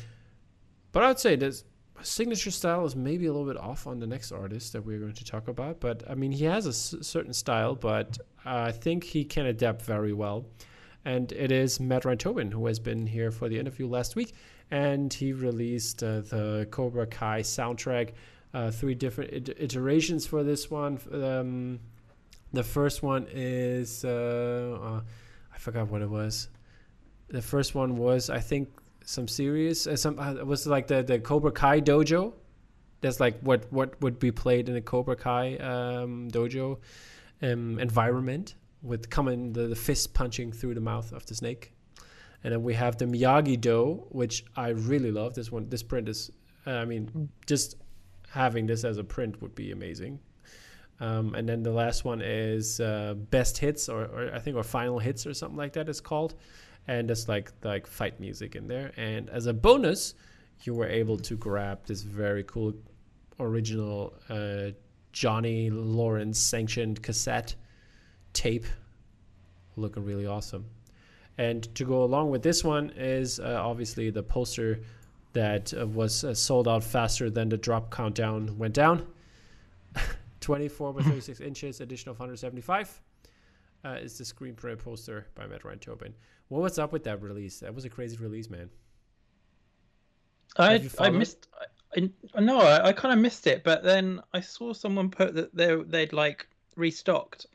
[0.94, 1.66] but I'd say this
[2.04, 5.14] signature style is maybe a little bit off on the next artist that we're going
[5.14, 5.80] to talk about.
[5.80, 9.82] But I mean, he has a s- certain style, but I think he can adapt
[9.82, 10.46] very well.
[11.06, 14.34] And it is Matt Ryan Tobin who has been here for the interview last week,
[14.72, 18.12] and he released uh, the Cobra Kai soundtrack.
[18.54, 21.00] Uh, three different it- iterations for this one.
[21.12, 21.80] Um,
[22.54, 25.02] the first one is uh, uh,
[25.54, 26.50] I forgot what it was.
[27.30, 28.70] The first one was I think
[29.08, 29.88] some series.
[29.88, 32.34] Uh, some uh, was like the the Cobra Kai dojo.
[33.02, 36.78] That's like what what would be played in a Cobra Kai um, dojo
[37.42, 41.72] um, environment with coming the, the fist punching through the mouth of the snake.
[42.44, 45.34] And then we have the Miyagi Do, which I really love.
[45.34, 46.32] This one, this print is,
[46.68, 47.78] uh, I mean, just
[48.30, 50.20] having this as a print would be amazing.
[51.00, 54.64] Um, and then the last one is uh, best hits, or, or I think, or
[54.64, 55.90] final hits, or something like that.
[55.90, 56.36] It's called,
[56.88, 58.92] and it's like like fight music in there.
[58.98, 60.14] And as a bonus,
[60.64, 62.74] you were able to grab this very cool
[63.40, 64.72] original uh,
[65.12, 67.56] Johnny Lawrence sanctioned cassette
[68.34, 68.66] tape,
[69.76, 70.66] looking really awesome.
[71.38, 74.80] And to go along with this one is uh, obviously the poster
[75.34, 79.06] that uh, was uh, sold out faster than the drop countdown went down.
[80.40, 83.02] 24 by 36 inches, edition of 175.
[83.86, 86.14] Uh, is the screen print poster by Matt Ryan Tobin.
[86.50, 87.60] What was up with that release?
[87.62, 88.70] That was a crazy release, man.
[90.58, 91.48] I I missed.
[91.96, 95.34] I, I no, I, I kind of missed it, but then I saw someone put
[95.36, 97.48] that they they'd like restocked.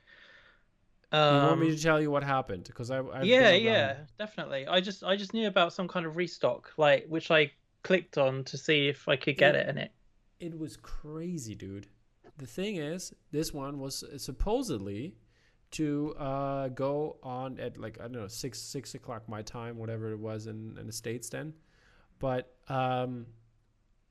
[1.28, 2.64] you want me Um, to tell you what happened?
[2.64, 4.66] Because I I've yeah, yeah, definitely.
[4.66, 8.44] I just I just knew about some kind of restock, like which I clicked on
[8.44, 9.60] to see if I could get Yeah.
[9.60, 9.92] it, and it.
[10.40, 11.88] It was crazy, dude.
[12.36, 15.14] The thing is, this one was supposedly
[15.72, 20.12] to uh, go on at like I don't know six six o'clock my time, whatever
[20.12, 21.54] it was in, in the states then.
[22.18, 23.26] But um,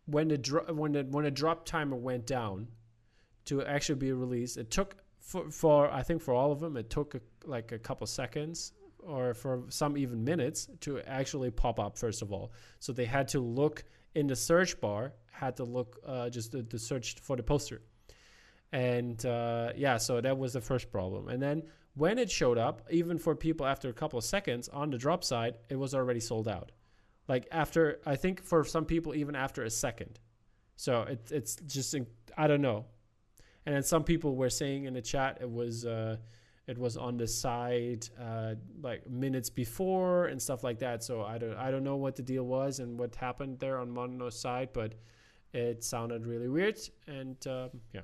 [0.05, 2.67] when the dro- when the when the drop timer went down
[3.45, 6.89] to actually be released, it took for, for I think for all of them it
[6.89, 11.97] took a, like a couple seconds or for some even minutes to actually pop up
[11.97, 12.51] first of all.
[12.79, 13.83] So they had to look
[14.15, 17.81] in the search bar, had to look uh, just the, the search for the poster,
[18.71, 21.27] and uh, yeah, so that was the first problem.
[21.27, 21.63] And then
[21.95, 25.23] when it showed up, even for people after a couple of seconds on the drop
[25.23, 26.71] side, it was already sold out.
[27.27, 30.19] Like after, I think for some people, even after a second.
[30.77, 31.95] So it, it's just,
[32.37, 32.85] I don't know.
[33.65, 36.17] And then some people were saying in the chat it was, uh,
[36.65, 41.03] it was on the side uh, like minutes before and stuff like that.
[41.03, 43.91] So I don't, I don't know what the deal was and what happened there on
[43.91, 44.95] Mondo's side, but
[45.53, 46.79] it sounded really weird.
[47.07, 48.01] And um, yeah.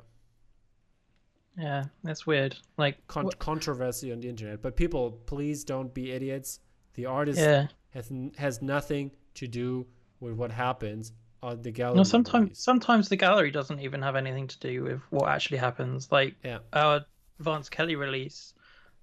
[1.58, 2.56] Yeah, that's weird.
[2.78, 4.62] Like Con- controversy on the internet.
[4.62, 6.60] But people, please don't be idiots.
[6.94, 7.68] The artist yeah.
[7.94, 9.86] has has nothing to do
[10.20, 11.98] with what happens on the gallery.
[11.98, 12.60] No, sometimes movies.
[12.60, 16.12] sometimes the gallery doesn't even have anything to do with what actually happens.
[16.12, 16.60] Like yeah.
[16.74, 17.06] our
[17.40, 18.54] Vance Kelly release,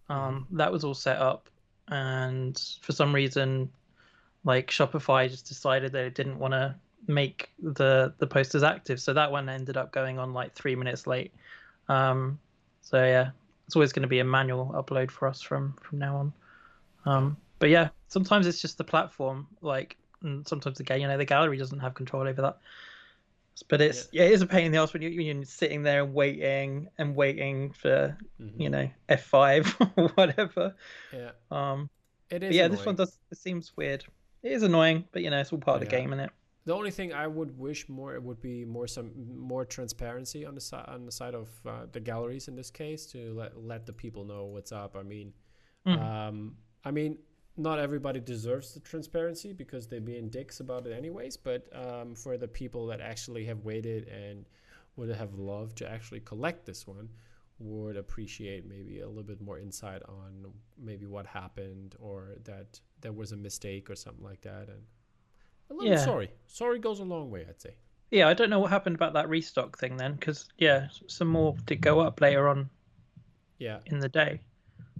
[0.08, 1.48] um, that was all set up,
[1.88, 3.70] and for some reason,
[4.44, 6.74] like Shopify just decided they didn't want to
[7.06, 11.06] make the the posters active, so that one ended up going on like three minutes
[11.06, 11.32] late.
[11.88, 12.38] Um,
[12.82, 13.30] so yeah,
[13.66, 16.32] it's always going to be a manual upload for us from from now on.
[17.06, 19.46] Um, but yeah, sometimes it's just the platform.
[19.60, 19.96] Like
[20.44, 22.58] sometimes the you know the gallery doesn't have control over that.
[23.68, 25.44] But it's yeah, yeah it is a pain in the ass when, you, when you're
[25.44, 28.60] sitting there and waiting and waiting for mm-hmm.
[28.60, 30.74] you know F five or whatever.
[31.12, 31.30] Yeah.
[31.50, 31.88] Um.
[32.30, 32.54] It is.
[32.54, 32.76] yeah, annoying.
[32.76, 33.18] this one does.
[33.30, 34.04] It seems weird.
[34.42, 35.84] It is annoying, but you know it's all part yeah.
[35.84, 36.30] of the game, isn't it?
[36.66, 40.54] The only thing I would wish more it would be more some more transparency on
[40.54, 43.84] the side on the side of uh, the galleries in this case to let let
[43.86, 44.96] the people know what's up.
[44.96, 45.32] I mean,
[45.86, 46.00] mm.
[46.00, 47.18] um, I mean,
[47.56, 51.36] not everybody deserves the transparency because they're being dicks about it anyways.
[51.36, 54.46] But um, for the people that actually have waited and
[54.96, 57.10] would have loved to actually collect this one,
[57.58, 63.12] would appreciate maybe a little bit more insight on maybe what happened or that there
[63.12, 64.82] was a mistake or something like that and
[65.70, 65.96] a little yeah.
[65.98, 66.30] sorry.
[66.46, 67.74] Sorry goes a long way, I'd say.
[68.10, 71.56] Yeah, I don't know what happened about that restock thing then, because yeah, some more
[71.66, 72.70] did go up later on.
[73.58, 73.78] Yeah.
[73.86, 74.40] In the day.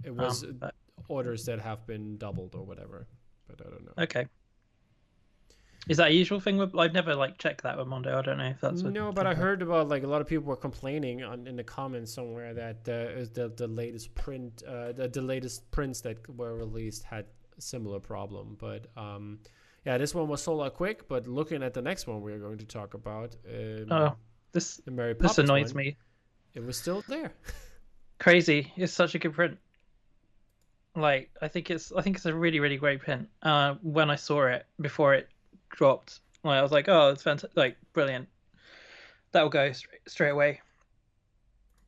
[0.03, 0.75] It was um, but...
[1.07, 3.07] orders that have been doubled or whatever,
[3.47, 4.03] but I don't know.
[4.03, 4.27] Okay.
[5.87, 6.57] Is that a usual thing?
[6.57, 8.17] With, I've never like checked that with Mondo.
[8.17, 10.45] I don't know if that's no, but I heard about like a lot of people
[10.45, 15.07] were complaining on in the comments somewhere that uh, the the latest print, uh, the,
[15.07, 18.57] the latest prints that were released had a similar problem.
[18.59, 19.39] But um,
[19.85, 22.57] yeah, this one was sold out quick, but looking at the next one we're going
[22.57, 24.15] to talk about, um, oh,
[24.51, 25.97] this the Mary Poppins this annoys one, me.
[26.53, 27.33] It was still there.
[28.19, 28.71] Crazy!
[28.77, 29.57] It's such a good print.
[30.95, 33.27] Like I think it's I think it's a really really great print.
[33.43, 35.29] Uh, when I saw it before it
[35.69, 38.27] dropped, like I was like, oh, it's fantastic, like brilliant.
[39.33, 40.61] That'll go straight, straight away.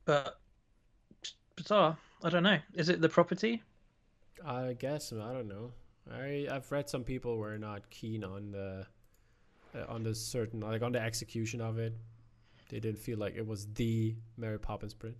[0.04, 0.38] But
[1.56, 1.96] bizarre.
[2.22, 2.58] I don't know.
[2.74, 3.62] Is it the property?
[4.44, 5.72] I guess I don't know.
[6.12, 8.86] I I've read some people were not keen on the
[9.74, 11.94] uh, on the certain like on the execution of it.
[12.70, 15.16] They didn't feel like it was the Mary Poppins print.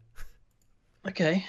[1.06, 1.44] okay.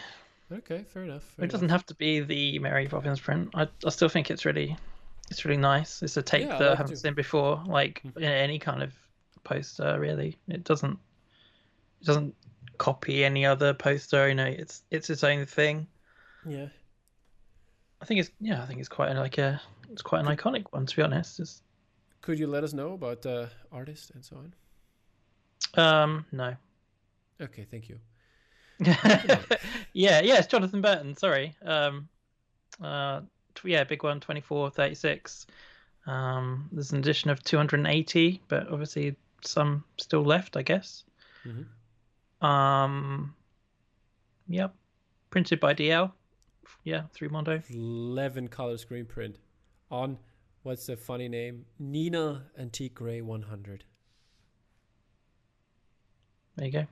[0.51, 1.23] Okay, fair enough.
[1.23, 1.51] Fair it enough.
[1.51, 3.49] doesn't have to be the Mary Poppins print.
[3.53, 4.77] I I still think it's really
[5.29, 6.01] it's really nice.
[6.01, 8.17] It's a take yeah, that I, I haven't seen before, like mm-hmm.
[8.17, 8.93] in any kind of
[9.43, 9.99] poster.
[9.99, 10.97] Really, it doesn't
[12.01, 12.35] it doesn't
[12.77, 14.27] copy any other poster.
[14.27, 15.87] You know, it's it's its own thing.
[16.47, 16.67] Yeah.
[18.01, 20.85] I think it's yeah, I think it's quite like a it's quite an iconic one
[20.85, 21.39] to be honest.
[21.39, 21.61] It's...
[22.21, 24.53] Could you let us know about the artist and so on?
[25.83, 26.55] Um, no.
[27.41, 27.99] Okay, thank you.
[29.93, 31.15] yeah, yeah, it's Jonathan Burton.
[31.15, 31.55] Sorry.
[31.63, 32.07] Um,
[32.81, 33.21] uh,
[33.63, 35.47] yeah, big one, 24, 36.
[36.07, 41.03] Um, there's an addition of 280, but obviously some still left, I guess.
[41.45, 42.45] Mm-hmm.
[42.45, 43.35] Um,
[44.47, 44.73] yep,
[45.29, 46.11] printed by DL
[46.83, 47.61] yeah, through Mondo.
[47.69, 49.37] 11 color screen print
[49.91, 50.17] on
[50.63, 51.65] what's the funny name?
[51.81, 53.83] Neenah Antique Grey 100.
[56.55, 56.87] There you go.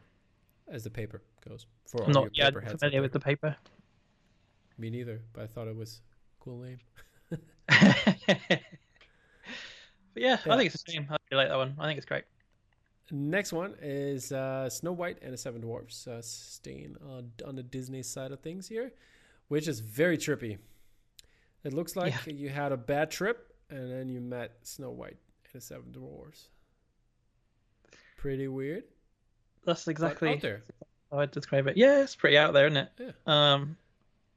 [0.71, 1.65] As the paper goes.
[1.85, 3.55] For I'm not yeah, familiar with the paper.
[4.77, 6.01] Me neither, but I thought it was
[6.39, 6.79] a cool name.
[7.29, 7.39] but
[8.47, 8.57] yeah,
[10.15, 11.07] yeah, I think it's the same.
[11.09, 11.75] I really like that one.
[11.79, 12.23] I think it's great.
[13.09, 17.63] Next one is uh, Snow White and the Seven Dwarfs, uh, staying on, on the
[17.63, 18.91] Disney side of things here
[19.47, 20.57] which is very trippy.
[21.63, 22.33] It looks like yeah.
[22.33, 26.49] you had a bad trip and then you met Snow White and the Seven Dwarfs.
[28.17, 28.83] Pretty weird.
[29.65, 30.63] That's exactly out there.
[31.11, 31.77] how i describe it.
[31.77, 32.89] Yeah, it's pretty out there, isn't it?
[32.99, 33.11] Yeah.
[33.53, 33.77] Um,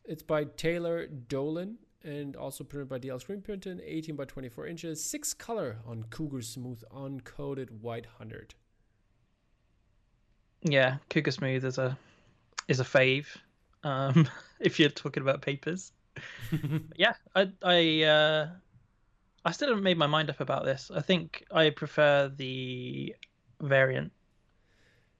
[0.04, 5.04] it's by Taylor Dolan and also printed by DL Screen Printing, 18 by 24 inches,
[5.04, 8.54] six color on Cougar Smooth uncoated white hundred.
[10.62, 11.96] Yeah, Cougar Smooth is a
[12.68, 13.26] is a fave.
[13.84, 14.28] Um,
[14.60, 15.92] if you're talking about papers,
[16.96, 18.48] yeah, I I uh,
[19.44, 20.90] I still haven't made my mind up about this.
[20.94, 23.14] I think I prefer the
[23.60, 24.12] variant.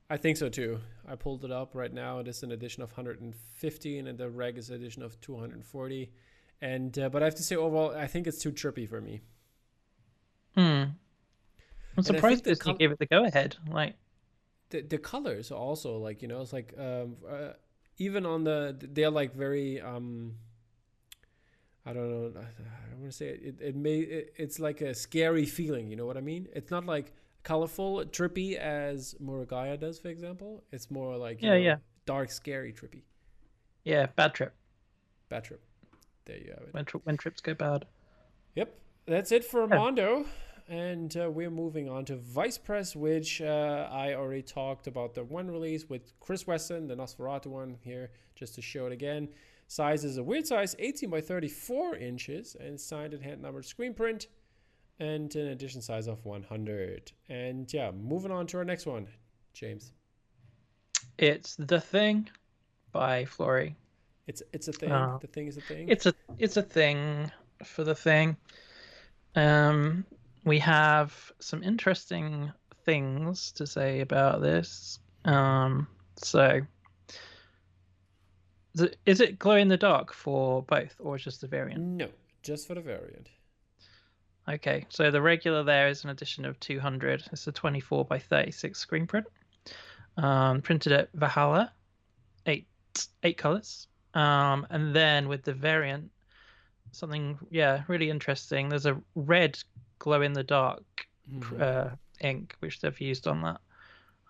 [0.09, 0.81] I think so too.
[1.09, 2.19] I pulled it up right now.
[2.19, 6.11] It is an edition of 115, and the reg is an edition of 240.
[6.63, 9.21] And uh, but I have to say overall, I think it's too trippy for me.
[10.55, 10.85] Hmm.
[11.97, 13.57] I'm surprised Disney col- gave it the go ahead.
[13.69, 13.95] Like
[14.71, 17.51] the the colors also like you know it's like um uh,
[18.01, 20.35] even on the they're like very um
[21.87, 22.41] I don't know.
[22.41, 23.41] I don't want to say it.
[23.43, 24.01] It, it may.
[24.01, 25.89] It, it's like a scary feeling.
[25.89, 26.47] You know what I mean?
[26.55, 30.63] It's not like colorful, trippy as Murugiah does, for example.
[30.73, 33.03] It's more like yeah, know, yeah, dark, scary, trippy.
[33.85, 34.55] Yeah, bad trip.
[35.31, 35.63] Bad trip.
[36.27, 36.75] There you have it.
[36.75, 37.87] When, when trips go bad.
[38.57, 39.77] Yep, that's it for yeah.
[39.77, 40.27] Mondo.
[40.71, 45.25] And uh, we're moving on to Vice Press, which uh, I already talked about the
[45.25, 49.29] one release with Chris Weston, the Nosferatu one here, just to show it again.
[49.67, 53.93] Size is a weird size, 18 by 34 inches, and signed and hand numbered screen
[53.93, 54.29] print,
[55.01, 57.11] and an edition size of 100.
[57.29, 59.09] And yeah, moving on to our next one,
[59.53, 59.91] James.
[61.19, 62.31] It's The Thing
[62.93, 63.75] by Florey.
[64.29, 64.93] It's it's a thing.
[64.93, 65.89] Uh, the thing is a thing.
[65.89, 67.33] It's a it's a thing
[67.65, 68.37] for the thing.
[69.35, 70.05] Um,
[70.45, 72.53] we have some interesting
[72.85, 74.99] things to say about this.
[75.25, 75.87] Um,
[76.17, 76.63] so
[79.07, 81.83] is it glow in the dark for both, or just the variant?
[81.83, 82.09] No,
[82.43, 83.29] just for the variant.
[84.49, 87.25] Okay, so the regular there is an edition of 200.
[87.33, 89.27] It's a 24 by 36 screen print,
[90.17, 91.73] um, printed at Valhalla,
[92.47, 92.67] eight
[93.23, 96.11] eight colors, um, and then with the variant,
[96.93, 98.69] something yeah really interesting.
[98.69, 99.59] There's a red
[100.01, 100.83] glow in the dark
[101.33, 101.63] mm-hmm.
[101.63, 101.91] uh,
[102.21, 103.61] ink which they've used on that.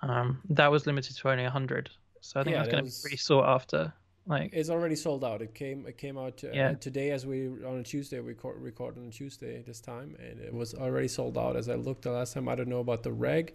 [0.03, 1.91] Um, that was limited to only 100,
[2.21, 2.99] so I think yeah, that's going to was...
[2.99, 3.93] be pretty sought after.
[4.27, 5.41] Like it's already sold out.
[5.43, 6.75] It came it came out uh, yeah.
[6.75, 8.21] today as we on a Tuesday.
[8.21, 11.57] We record, record on a Tuesday this time, and it was already sold out.
[11.57, 13.55] As I looked the last time, I don't know about the reg,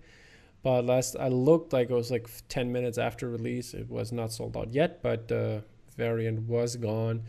[0.64, 3.74] but last I looked like it was like ten minutes after release.
[3.74, 5.64] It was not sold out yet, but the
[5.96, 7.24] variant was gone.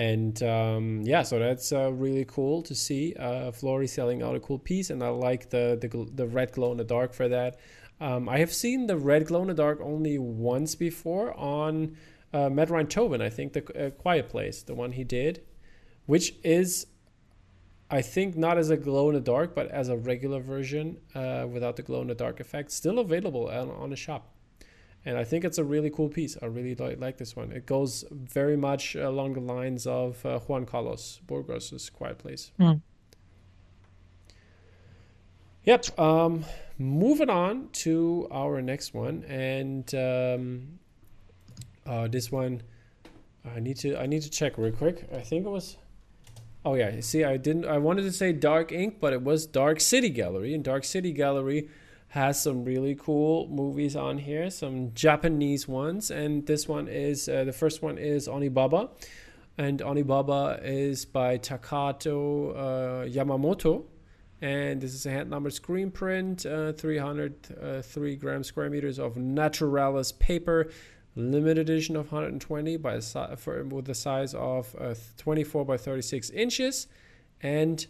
[0.00, 3.14] And um, yeah, so that's uh, really cool to see.
[3.18, 6.70] Uh, Florey selling out a cool piece, and I like the the, the red glow
[6.72, 7.58] in the dark for that.
[8.00, 11.98] Um, I have seen the red glow in the dark only once before on
[12.32, 15.42] uh, Matt Ryan Tobin, I think, the uh, Quiet Place, the one he did,
[16.06, 16.86] which is,
[17.90, 21.46] I think, not as a glow in the dark, but as a regular version uh,
[21.46, 24.32] without the glow in the dark effect, still available on, on the shop.
[25.04, 26.36] And I think it's a really cool piece.
[26.42, 27.52] I really like, like this one.
[27.52, 32.52] It goes very much along the lines of uh, Juan Carlos Burgos's Quiet Place.
[32.60, 32.82] Mm.
[35.64, 35.98] Yep.
[35.98, 36.44] Um,
[36.78, 40.78] moving on to our next one, and um,
[41.86, 42.62] uh, this one,
[43.44, 45.08] I need to I need to check real quick.
[45.14, 45.76] I think it was.
[46.64, 47.66] Oh yeah, see, I didn't.
[47.66, 51.12] I wanted to say Dark Ink, but it was Dark City Gallery, and Dark City
[51.12, 51.68] Gallery
[52.10, 57.44] has some really cool movies on here, some Japanese ones, and this one is uh,
[57.44, 58.90] the first one is Onibaba,
[59.56, 63.84] and Onibaba is by Takato uh, Yamamoto,
[64.42, 69.16] and this is a hand numbered screen print, uh, 303 uh, gram square meters of
[69.16, 70.68] Naturalis paper
[71.14, 76.86] limited edition of 120 by for, with the size of uh, 24 by 36 inches
[77.42, 77.86] and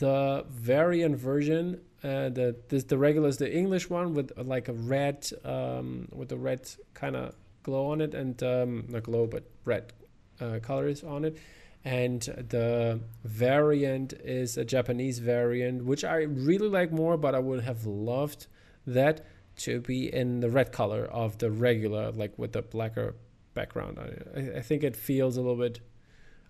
[0.00, 4.68] the variant version uh, the this, the regular is the english one with uh, like
[4.68, 9.26] a red um, with a red kind of glow on it and um, not glow
[9.26, 9.92] but red
[10.40, 11.36] uh, colors on it
[11.84, 17.62] and the variant is a japanese variant which i really like more but i would
[17.62, 18.46] have loved
[18.86, 19.24] that
[19.56, 23.14] to be in the red color of the regular, like with the blacker
[23.54, 23.98] background.
[23.98, 25.80] I, I think it feels a little bit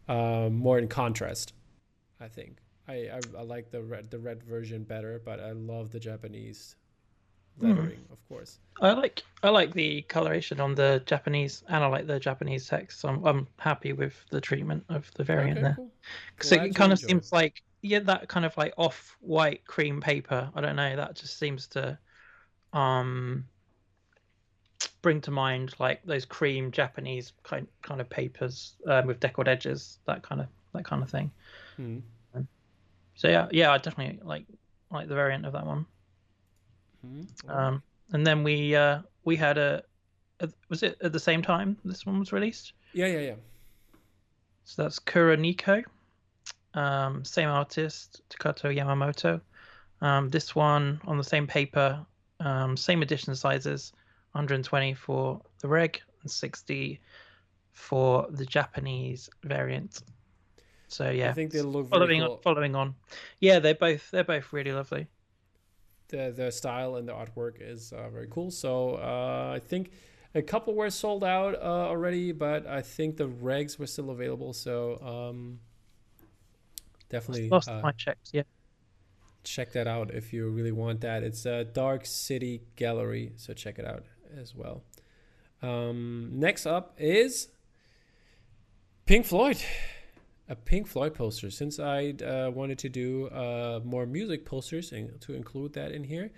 [0.09, 1.53] uh, more in contrast.
[2.20, 2.59] I think
[2.89, 6.76] I, I, I like the red the red version better, but I love the Japanese
[7.59, 7.68] hmm.
[7.68, 8.12] lettering, mm.
[8.12, 8.59] of course.
[8.80, 13.01] I like I like the coloration on the Japanese, and I like the Japanese text.
[13.01, 15.78] So I'm I'm happy with the treatment of the variant okay, there,
[16.37, 16.66] because cool.
[16.66, 20.51] it kind of seems like yeah, that kind of like off white cream paper.
[20.55, 20.97] I don't know.
[20.97, 21.99] That just seems to
[22.72, 23.45] um,
[25.03, 29.99] bring to mind like those cream Japanese kind kind of papers um, with deckled edges,
[30.07, 31.30] that kind of that kind of thing.
[31.76, 31.99] Hmm.
[33.17, 34.47] So yeah, yeah, I definitely like
[34.91, 35.87] like the variant of that one.
[37.05, 37.23] Hmm.
[37.49, 39.83] Um, and then we uh, we had a,
[40.41, 42.73] a, was it at the same time this one was released?
[42.93, 43.35] Yeah, yeah, yeah.
[44.64, 45.85] So that's Kuroneko
[46.77, 49.41] um, same artist, Takato Yamamoto.
[50.03, 52.05] Um, this one on the same paper,
[52.41, 53.93] um, same edition sizes,
[54.33, 57.01] 120 for the reg and 60
[57.73, 60.03] for the Japanese variant.
[60.89, 62.32] So yeah, I think they look following cool.
[62.32, 62.95] on, following on.
[63.41, 65.09] Yeah, they're both they're both really lovely.
[66.09, 68.51] the the style and the artwork is uh, very cool.
[68.51, 69.91] So uh, I think
[70.34, 74.53] a couple were sold out uh, already, but I think the regs were still available.
[74.53, 75.61] So um,
[77.09, 78.43] definitely Last uh, time I yeah.
[79.45, 81.22] check that out if you really want that.
[81.22, 84.05] It's a Dark City Gallery, so check it out
[84.39, 84.82] as well.
[85.62, 87.49] Um, next up is
[89.07, 89.59] Pink Floyd.
[90.49, 91.51] A Pink Floyd poster.
[91.51, 96.05] Since I uh, wanted to do uh, more music posters and to include that in
[96.05, 96.30] here,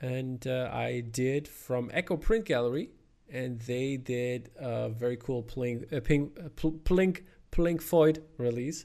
[0.00, 2.90] and uh, I did from Echo Print Gallery,
[3.30, 8.84] and they did a very cool Plink uh, Pink uh, Pl- Plink Plink Floyd release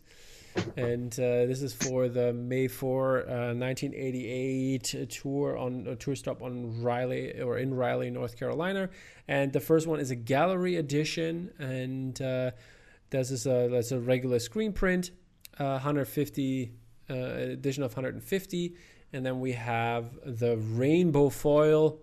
[0.76, 6.41] and uh, this is for the May 4 uh, 1988 tour on a tour stop
[6.41, 8.89] on Raleigh or in Raleigh, North Carolina.
[9.28, 12.51] And the first one is a gallery edition, and uh,
[13.12, 15.12] this is a that's a regular screen print,
[15.59, 16.72] uh, 150
[17.09, 18.76] uh, edition of 150,
[19.14, 21.99] and then we have the rainbow foil,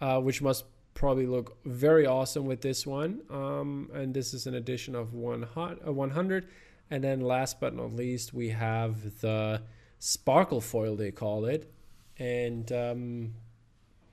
[0.00, 3.22] uh, which must probably look very awesome with this one.
[3.30, 6.48] Um, and this is an edition of one hot, uh, 100.
[6.90, 9.62] And then last but not least, we have the
[9.98, 11.72] sparkle foil, they call it.
[12.18, 13.34] And um,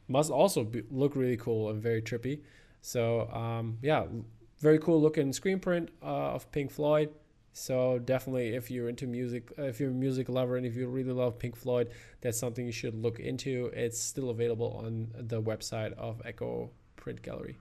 [0.07, 2.41] must also be, look really cool and very trippy.
[2.81, 4.05] So, um, yeah,
[4.60, 7.10] very cool looking screen print uh, of Pink Floyd.
[7.53, 10.88] So definitely, if you're into music, uh, if you're a music lover, and if you
[10.88, 11.89] really love Pink Floyd,
[12.22, 13.68] that's something you should look into.
[13.74, 17.57] It's still available on the website of Echo Print Gallery.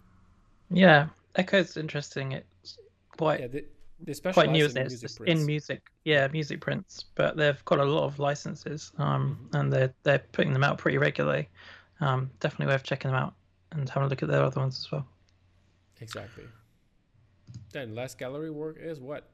[0.70, 2.32] Yeah, Echo's interesting.
[2.32, 2.78] It's
[3.16, 3.64] quite Yeah, they,
[4.00, 4.92] they quite new, in isn't it?
[4.92, 5.90] It's music in music.
[6.04, 9.56] Yeah, music prints, but they've got a lot of licenses, um, Mm-hmm.
[9.56, 11.48] and they're they're putting them out pretty regularly.
[12.00, 13.34] Um, definitely worth checking them out
[13.72, 15.06] and having a look at their other ones as well.
[16.00, 16.48] Exactly.
[17.72, 19.28] Then last gallery work is what?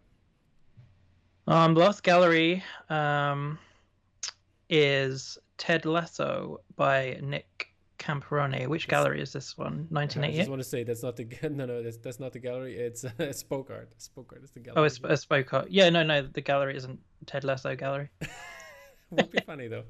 [1.47, 3.59] Um, last gallery um,
[4.71, 8.67] is Ted Lasso by Nick Camperone.
[8.67, 9.89] Which gallery is this one?
[9.95, 12.77] I just want to say that's not the no no that's that's not the gallery.
[12.77, 13.91] It's uh, Spoke Art.
[13.99, 14.81] Spoke Art is the gallery.
[14.81, 15.71] Oh, it's a spoke art.
[15.71, 18.11] Yeah, no, no, the gallery isn't Ted Lasso gallery.
[19.11, 19.85] Would be funny though.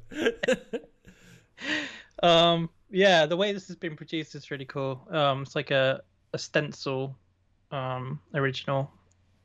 [2.22, 6.00] um yeah the way this has been produced is really cool um it's like a,
[6.32, 7.16] a stencil
[7.74, 8.90] um original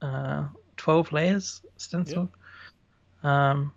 [0.01, 0.43] uh
[0.77, 2.29] 12 layers stencil
[3.23, 3.71] um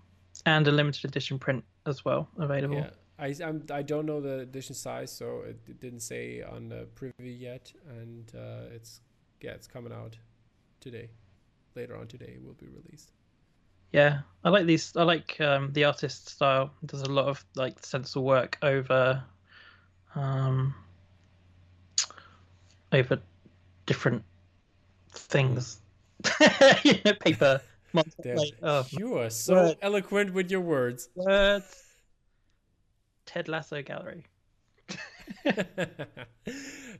[0.46, 4.40] and a limited edition print as well available yeah, I I'm, I don't know the
[4.40, 9.00] edition size, so it, it didn't say on the preview yet, and uh, it's
[9.40, 10.16] yeah it's coming out
[10.80, 11.08] today.
[11.76, 13.12] Later on today, it will be released.
[13.92, 17.74] yeah i like these i like um the artist style does a lot of like
[17.84, 19.22] stencil work over
[20.14, 20.74] um
[22.92, 23.18] over
[23.86, 24.22] different
[25.12, 25.80] things
[26.84, 27.60] you know paper
[27.94, 31.10] like, oh, you are so eloquent with your words.
[31.14, 31.84] Words.
[33.26, 34.24] Ted Lasso Gallery.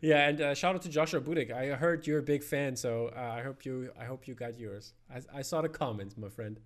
[0.01, 1.53] yeah, and uh, shout out to Joshua Budik.
[1.53, 4.59] I heard you're a big fan, so uh, I hope you I hope you got
[4.59, 4.95] yours.
[5.13, 6.61] I, I saw the comments, my friend.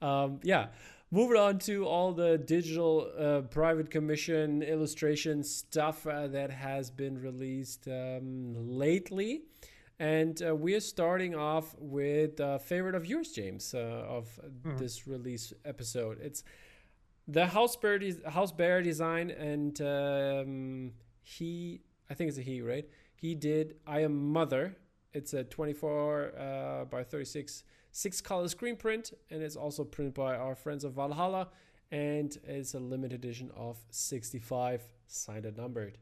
[0.00, 0.68] Um, yeah,
[1.10, 7.20] moving on to all the digital uh, private commission illustration stuff uh, that has been
[7.20, 9.42] released um, lately.
[9.98, 13.78] And uh, we are starting off with a favorite of yours, James, uh,
[14.08, 14.28] of
[14.76, 16.18] this release episode.
[16.20, 16.42] It's
[17.28, 20.92] the house bear, des- house bear design, and um,
[21.22, 21.80] he,
[22.10, 22.88] I think it's a he, right?
[23.14, 24.76] He did I Am Mother.
[25.12, 30.34] It's a 24 uh, by 36 six color screen print, and it's also printed by
[30.36, 31.48] our friends of Valhalla,
[31.92, 35.96] and it's a limited edition of 65, signed and numbered.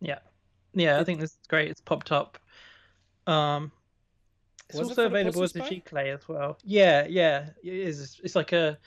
[0.00, 0.18] Yeah.
[0.74, 1.70] Yeah, I think this is great.
[1.70, 2.38] It's popped up.
[3.26, 3.72] Um
[4.68, 5.60] it's Was also the available as a?
[5.60, 6.56] giclée as well.
[6.62, 8.20] Yeah, yeah, it is.
[8.22, 8.78] It's like a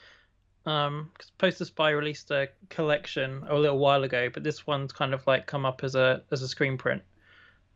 [0.66, 5.12] um 'cause Poster Spy released a collection a little while ago, but this one's kind
[5.12, 7.02] of like come up as a as a screen print.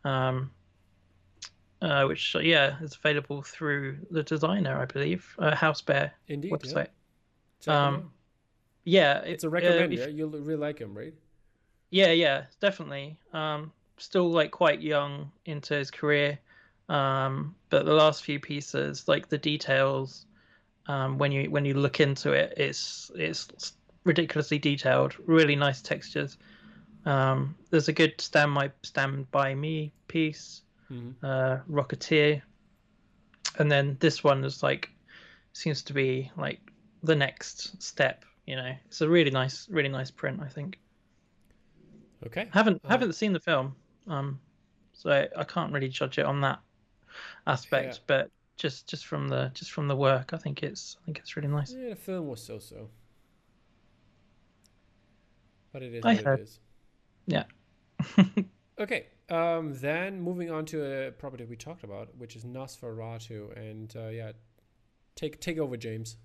[0.03, 0.51] Um
[1.81, 6.51] uh, which uh, yeah is available through the designer, I believe, uh, House Bear Indeed,
[6.51, 6.57] yeah.
[6.57, 6.87] website.
[7.65, 8.11] Him Um.
[8.85, 9.93] Yeah, it's it- a uh, recommend.
[9.93, 10.07] if- yeah?
[10.07, 11.13] You'll really like him, right?
[11.91, 13.17] Yeah, yeah, definitely.
[13.33, 16.37] Um, still like quite young into his career,
[16.89, 20.25] um, but the last few pieces, like the details,
[20.87, 23.73] um, when you when you look into it, it's it's
[24.05, 25.15] ridiculously detailed.
[25.25, 26.37] Really nice textures.
[27.05, 31.15] Um, there's a good stand my stand by me piece, Mhm.
[31.23, 32.41] uh, Rocketeer,
[33.59, 34.89] and then this one is like
[35.53, 36.59] seems to be like
[37.03, 38.25] the next step.
[38.47, 40.41] You know, it's a really nice, really nice print.
[40.41, 40.79] I think.
[42.25, 42.49] Okay.
[42.51, 43.75] haven't Uh, haven't seen the film,
[44.07, 44.39] um,
[44.93, 46.59] so I, I can't really judge it on that
[47.47, 47.95] aspect.
[47.95, 47.99] Yeah.
[48.07, 51.35] But just just from the just from the work, I think it's I think it's
[51.35, 51.73] really nice.
[51.73, 52.89] Yeah, the film was so-so.
[55.71, 56.39] But it is I what heard.
[56.39, 56.59] it is.
[57.27, 57.43] Yeah.
[58.79, 59.07] Okay.
[59.29, 64.07] Um, then moving on to a property we talked about, which is Nosferatu, and uh,
[64.07, 64.31] yeah,
[65.15, 66.17] take take over, James.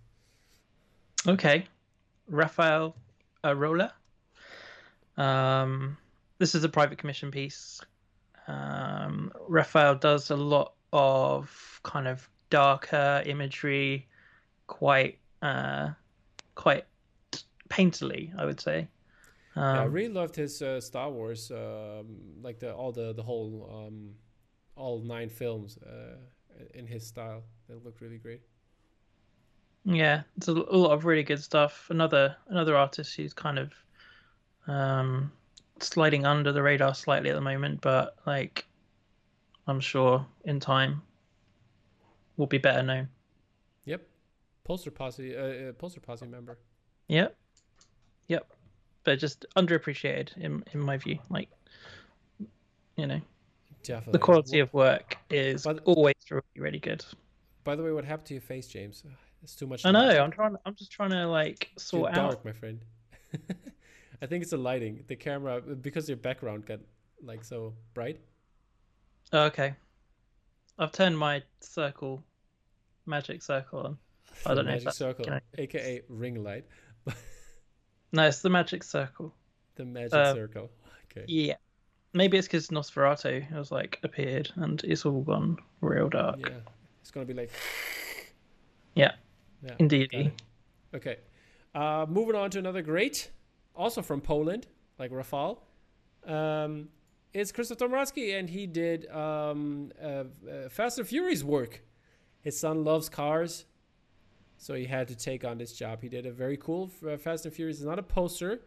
[1.27, 1.67] Okay,
[2.29, 2.97] Raphael
[3.43, 3.91] Arola.
[5.17, 5.97] Um,
[6.39, 7.81] this is a private commission piece.
[8.47, 14.09] Um, Raphael does a lot of kind of darker imagery,
[14.69, 15.91] quite uh,
[16.57, 16.87] quite
[17.71, 18.89] painterly, I would say.
[19.73, 23.23] yeah, I Um, really loved his uh, Star Wars, um, like the all the the
[23.23, 24.15] whole um,
[24.77, 26.17] all nine films uh,
[26.75, 27.45] in his style.
[27.69, 28.43] They looked really great.
[29.85, 31.89] Yeah, it's a, a lot of really good stuff.
[31.91, 33.73] Another another artist who's kind of
[34.67, 35.33] um,
[35.81, 38.67] sliding under the radar slightly at the moment, but like
[39.67, 41.03] I'm sure in time
[42.37, 43.09] will be better known.
[43.85, 44.03] Yep.
[44.65, 46.59] Poster posse, uh, uh, poster posse member.
[47.09, 47.37] Yep,
[48.29, 48.47] yep,
[49.05, 51.19] but just underappreciated in in my view.
[51.29, 51.51] Like
[52.97, 53.21] you know,
[53.83, 54.13] Definitely.
[54.13, 57.05] the quality of work is But- always really really good.
[57.65, 59.05] By the way, what happened to your face, James?
[59.43, 59.85] It's too much.
[59.85, 60.01] I know.
[60.07, 60.19] light.
[60.19, 60.57] I'm trying.
[60.65, 62.45] I'm just trying to like Too sort dark, out.
[62.45, 62.81] my friend.
[64.23, 65.05] I think it's the lighting.
[65.07, 66.81] The camera, because your background got
[67.23, 68.21] like so bright.
[69.33, 69.75] Okay.
[70.79, 72.23] I've turned my circle,
[73.07, 73.99] magic circle on.
[74.47, 76.65] I don't know magic circle, gonna- aka ring light,
[78.13, 79.35] No, it's the magic circle.
[79.77, 80.71] the magic Uh, circle.
[81.11, 81.25] Okay.
[81.29, 81.57] Yeah.
[82.13, 86.39] Maybe it's because Nosferatu has like appeared and it's all gone real dark.
[86.41, 86.61] Yeah,
[87.01, 87.51] it's gonna be like.
[88.97, 89.13] Yeah.
[89.65, 89.75] Yeah.
[89.81, 90.33] Indeed.
[90.95, 91.17] Okay.
[91.75, 93.31] Uh, moving on to another great,
[93.75, 94.69] also from Poland,
[95.01, 95.59] like Rafal.
[96.25, 96.91] Um,
[97.35, 101.83] it's Krzysztof Tomrowski, and he did um, uh, uh, Fast and Furious work.
[102.41, 103.65] His son loves cars,
[104.57, 106.01] so he had to take on this job.
[106.01, 107.79] He did a very cool uh, Fast and Furious.
[107.79, 108.61] It's not a poster.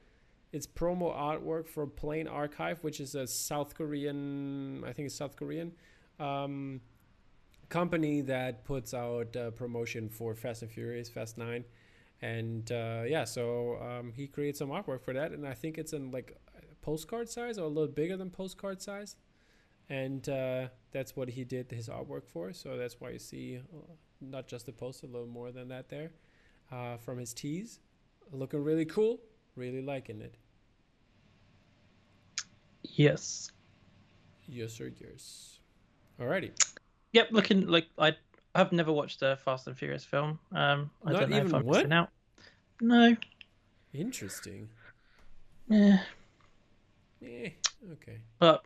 [0.51, 5.36] It's promo artwork for Plain Archive, which is a South Korean, I think it's South
[5.36, 5.72] Korean,
[6.20, 6.82] um,
[7.70, 11.63] company that puts out uh, promotion for Fast and Furious, Fast Nine,
[12.22, 15.93] and uh, yeah, so um, he created some artwork for that, and I think it's
[15.93, 16.38] in like
[16.88, 19.17] postcard size or a little bigger than postcard size,
[19.89, 22.53] and uh, that's what he did his artwork for.
[22.53, 25.89] So that's why you see uh, not just the post, a little more than that
[25.89, 26.11] there
[26.71, 27.81] uh, from his tees,
[28.31, 29.19] looking really cool.
[29.57, 30.35] Really liking it.
[32.83, 33.51] Yes.
[34.47, 34.91] Yes, sir.
[35.01, 35.59] Yes.
[36.21, 36.51] Alrighty.
[37.11, 37.31] Yep.
[37.31, 38.15] Looking like I
[38.55, 40.39] I've never watched a Fast and Furious film.
[40.53, 42.09] Um, I Not don't know even if I'm missing out.
[42.79, 43.17] No.
[43.93, 44.69] Interesting.
[45.67, 45.99] Yeah.
[47.24, 47.49] Eh,
[47.93, 48.20] okay.
[48.39, 48.65] But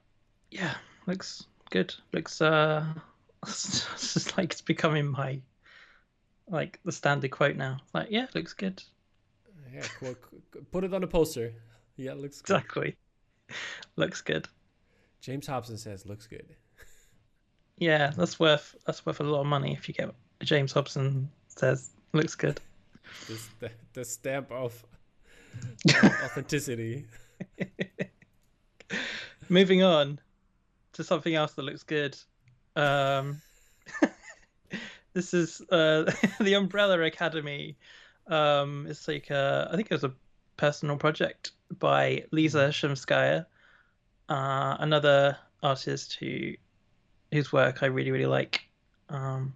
[0.50, 0.76] yeah,
[1.08, 1.94] looks good.
[2.14, 2.86] Looks uh,
[3.48, 5.42] it's just like it's becoming my
[6.48, 7.78] like the standard quote now.
[7.94, 8.84] Like yeah, looks good.
[9.74, 10.16] Yeah, cool.
[10.72, 11.54] Put it on a poster.
[11.96, 12.58] Yeah, looks good.
[12.58, 12.96] Exactly.
[13.96, 14.48] looks good.
[15.22, 16.56] James Hobson says looks good.
[17.78, 21.90] Yeah, that's worth that's worth a lot of money if you get James Hobson says
[22.14, 22.60] looks good.
[23.28, 24.84] This the, the stamp of
[25.90, 27.06] authenticity.
[29.50, 30.20] Moving on
[30.94, 32.18] to something else that looks good.
[32.76, 33.42] Um,
[35.14, 37.78] this is uh, the Umbrella Academy.
[38.28, 40.14] Um, it's like a, I think it was a
[40.58, 43.46] personal project by Lisa Shumskaya,
[44.30, 46.54] uh, another artist who
[47.32, 48.62] whose work I really really like.
[49.10, 49.54] Um,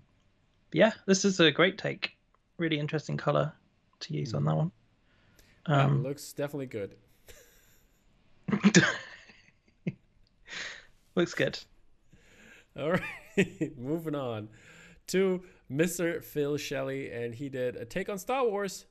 [0.72, 2.18] yeah, this is a great take.
[2.58, 3.54] Really interesting color
[4.02, 4.72] to use on that one.
[5.68, 6.96] Um, looks definitely good.
[11.16, 11.60] Looks good.
[12.78, 12.92] All
[13.38, 14.50] right, moving on
[15.08, 16.24] to Mr.
[16.24, 18.86] Phil Shelley, and he did a take on Star Wars,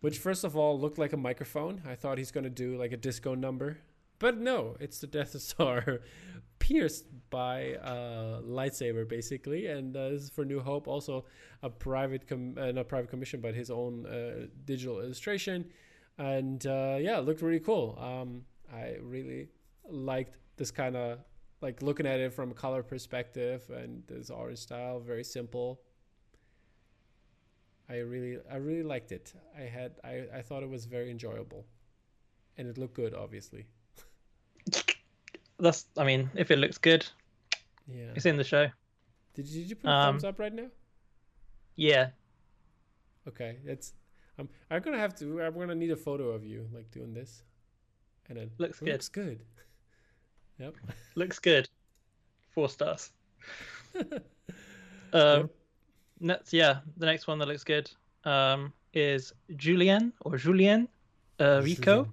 [0.00, 1.82] which first of all looked like a microphone.
[1.88, 3.78] I thought he's gonna do like a disco number,
[4.18, 6.00] but no, it's the Death Star
[6.58, 9.66] pierced by a lightsaber, basically.
[9.66, 11.24] And uh, this is for New Hope, also
[11.62, 15.66] a private, com- uh, not private commission, but his own uh, digital illustration.
[16.18, 17.98] And uh, yeah, it looked really cool.
[18.00, 18.42] Um,
[18.72, 19.48] I really
[19.88, 21.18] liked this kind of
[21.60, 25.80] like looking at it from a color perspective and this art style very simple
[27.88, 31.64] i really i really liked it i had i, I thought it was very enjoyable
[32.58, 33.66] and it looked good obviously
[35.58, 37.06] That's I mean, if it looks good,
[37.88, 38.68] yeah it's in the show.
[39.34, 40.68] did you, did you put a Um, thumbs up right now
[41.76, 42.10] Yeah.
[43.28, 43.92] Okay, it's.
[44.38, 44.48] I'm.
[44.70, 45.40] I'm gonna have to.
[45.42, 47.42] I'm gonna need a photo of you like doing this,
[48.28, 48.88] and then Looks good.
[48.88, 49.40] Looks good.
[50.58, 50.74] Yep.
[51.14, 51.68] Looks good.
[52.50, 53.12] Four stars.
[55.12, 55.48] Um,
[56.20, 57.90] next, yeah, the next one that looks good
[58.24, 60.88] um, is Julien or Julien
[61.40, 62.08] uh, Rico.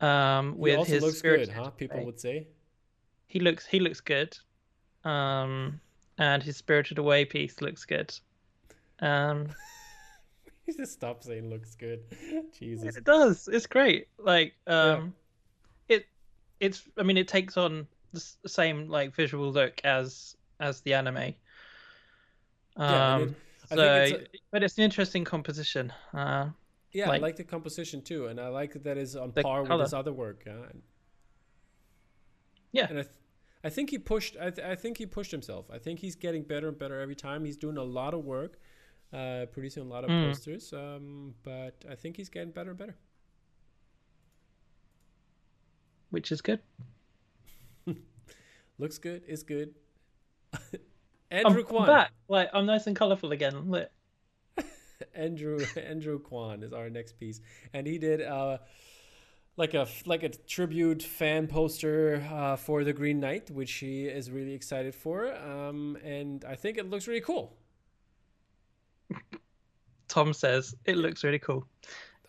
[0.00, 1.70] Um, He with also his looks good, huh?
[1.70, 2.46] People would say.
[3.26, 4.38] He looks he looks good.
[5.04, 5.80] Um,
[6.18, 8.14] and his Spirited Away piece looks good.
[9.00, 9.48] Um,
[10.66, 12.00] You just stop saying looks good.
[12.52, 12.94] Jesus.
[12.94, 13.48] it does.
[13.50, 14.08] It's great.
[14.18, 15.14] Like um,
[16.60, 21.16] it's I mean it takes on the same like visual look as as the anime.
[21.16, 21.32] Yeah,
[22.76, 23.36] and Um,
[23.70, 25.92] I so, think it's but it's an interesting composition.
[26.12, 26.50] Uh,
[26.92, 29.80] Yeah, Like- I like the composition too, and I like that it's on par with
[29.80, 30.44] his other work.
[30.46, 30.68] Uh,
[32.72, 32.86] Yeah.
[32.88, 33.14] and I, th-
[33.64, 34.36] I think he pushed.
[34.40, 35.70] I, th- I think he pushed himself.
[35.70, 37.44] I think he's getting better and better every time.
[37.44, 38.58] He's doing a lot of work,
[39.12, 40.28] uh, producing a lot of Mm.
[40.28, 40.72] posters.
[40.72, 42.96] Um, but I think he's getting better and better.
[46.10, 46.60] Which is good.
[48.78, 49.22] Looks good.
[49.26, 49.74] Is good.
[51.30, 51.86] Andrew I'm Kwan.
[51.86, 52.12] back.
[52.28, 53.70] Like I'm nice and colourful again.
[53.70, 53.90] Look.
[55.14, 57.40] Andrew Andrew Kwan is our next piece,
[57.72, 58.58] and he did uh,
[59.56, 64.30] like a like a tribute fan poster uh, for the Green Knight, which he is
[64.30, 67.56] really excited for, um, and I think it looks really cool.
[70.08, 71.66] Tom says it looks really cool.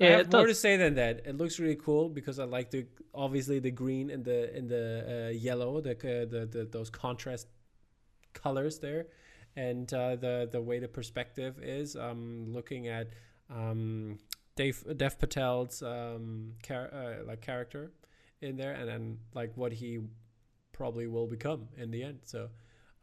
[0.01, 1.21] I have more to say than that.
[1.25, 5.27] It looks really cool because I like the obviously the green and the and the
[5.27, 7.47] uh, yellow, the, uh, the the those contrast
[8.33, 9.07] colors there,
[9.55, 11.95] and uh, the the way the perspective is.
[11.95, 13.09] Um, looking at
[13.49, 14.19] um,
[14.55, 17.91] Dave Dev Patel's um char- uh, like character
[18.41, 19.99] in there, and then like what he
[20.71, 22.19] probably will become in the end.
[22.23, 22.49] So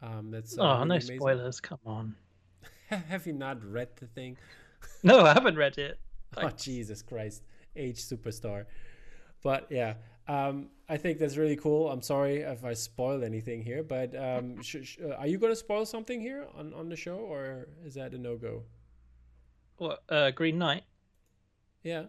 [0.02, 1.18] um, that's uh, Oh, really no amazing.
[1.18, 1.60] spoilers.
[1.60, 2.14] Come on.
[2.88, 4.38] Have you not read the thing?
[5.02, 5.98] No, I haven't read it.
[6.38, 7.42] Oh Jesus Christ,
[7.76, 8.66] age superstar.
[9.42, 9.94] But yeah,
[10.28, 11.90] um, I think that's really cool.
[11.90, 15.52] I'm sorry if I spoil anything here, but um, sh- sh- uh, are you going
[15.52, 18.64] to spoil something here on, on the show, or is that a no go?
[19.76, 20.02] What?
[20.08, 20.82] Uh, Green Knight.
[21.82, 22.04] Yeah.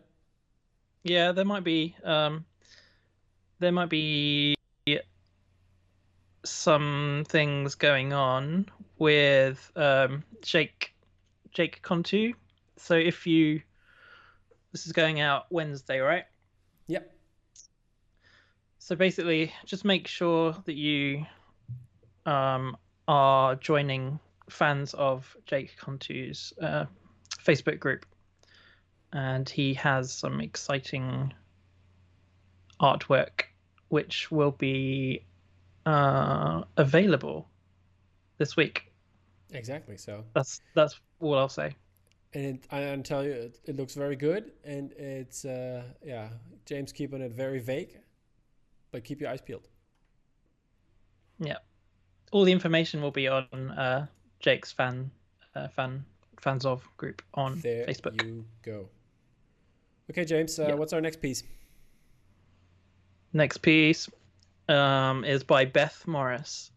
[1.03, 1.95] Yeah, there might be.
[2.03, 2.45] Um,
[3.59, 4.55] there might be
[6.47, 8.65] some things going on
[8.97, 10.93] with um, Jake
[11.53, 12.33] Jake Contu.
[12.77, 13.61] So if you,
[14.71, 16.25] this is going out Wednesday, right?
[16.87, 17.13] Yep.
[18.79, 21.25] So basically, just make sure that you
[22.25, 22.77] um,
[23.07, 24.19] are joining
[24.49, 26.85] fans of Jake Contu's uh,
[27.43, 28.05] Facebook group,
[29.13, 31.33] and he has some exciting
[32.81, 33.43] artwork
[33.89, 35.23] which will be
[35.85, 37.47] uh, available
[38.37, 38.91] this week.
[39.51, 39.97] Exactly.
[39.97, 41.75] So, That's that's all I'll say.
[42.37, 46.29] And it, I, I tell you, it, it looks very good, and it's uh, yeah,
[46.65, 47.97] James keeping it very vague,
[48.91, 49.67] but keep your eyes peeled.
[51.39, 51.57] Yeah,
[52.31, 54.05] all the information will be on uh,
[54.39, 55.09] Jake's fan
[55.55, 56.05] uh, fan
[56.39, 58.23] fans of group on there Facebook.
[58.23, 58.87] you go.
[60.11, 60.59] Okay, James.
[60.59, 60.73] Uh, Yeah.
[60.75, 61.43] What's our next piece?
[63.33, 64.09] Next piece
[64.69, 66.71] um, is by Beth Morris.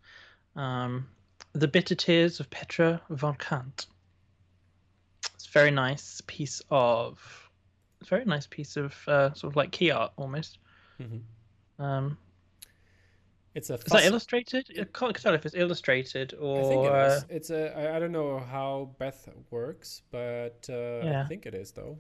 [0.57, 1.07] Um,
[1.53, 3.87] the Bitter Tears of Petra von Kant.
[5.53, 7.51] Very nice piece of,
[8.07, 10.59] very nice piece of uh, sort of like key art almost.
[11.01, 11.23] Mhm.
[11.79, 12.19] Um,
[13.55, 13.75] It's a.
[13.75, 14.67] is that illustrated?
[14.79, 16.61] I can't tell if it's illustrated or.
[16.61, 17.21] I think it uh.
[17.29, 17.77] It's a.
[17.77, 21.99] I, I don't know how Beth works, but uh, I think it is though.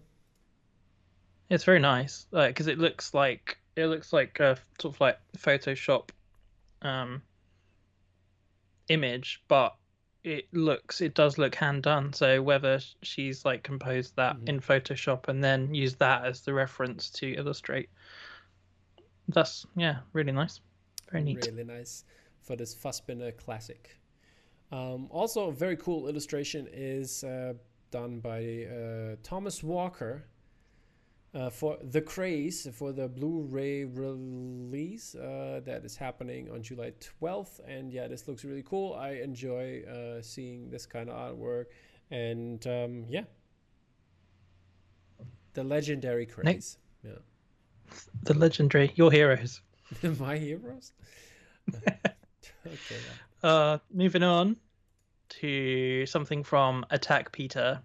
[1.48, 5.18] It's very nice, like because it looks like it looks like a sort of like
[5.36, 6.10] Photoshop
[6.82, 7.22] um,
[8.88, 9.74] image, but
[10.22, 12.12] it looks it does look hand done.
[12.12, 14.48] So whether she's like composed that Mhm.
[14.48, 17.88] in Photoshop and then used that as the reference to illustrate,
[19.28, 20.60] that's yeah, really nice,
[21.10, 21.46] very neat.
[21.46, 22.04] Really nice
[22.42, 23.96] for this Fassbinder classic.
[24.72, 27.54] Um, also, a very cool illustration is uh,
[27.90, 30.24] done by uh, Thomas Walker
[31.34, 36.92] uh, for The Craze for the Blu-ray release uh, that is happening on July
[37.22, 37.60] 12th.
[37.66, 38.94] And yeah, this looks really cool.
[38.94, 41.66] I enjoy uh, seeing this kind of artwork.
[42.10, 43.24] And um, yeah,
[45.54, 46.78] the legendary Craze.
[47.04, 47.12] Yeah.
[48.22, 49.60] The legendary Your Heroes.
[50.18, 50.92] My heroes.
[51.74, 51.96] okay.
[52.64, 53.48] yeah.
[53.48, 54.56] Uh, moving on
[55.28, 57.80] to something from Attack Peter.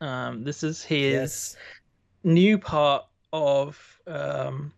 [0.00, 1.12] Um, this is his.
[1.12, 1.56] Yes.
[2.22, 4.72] New part of um,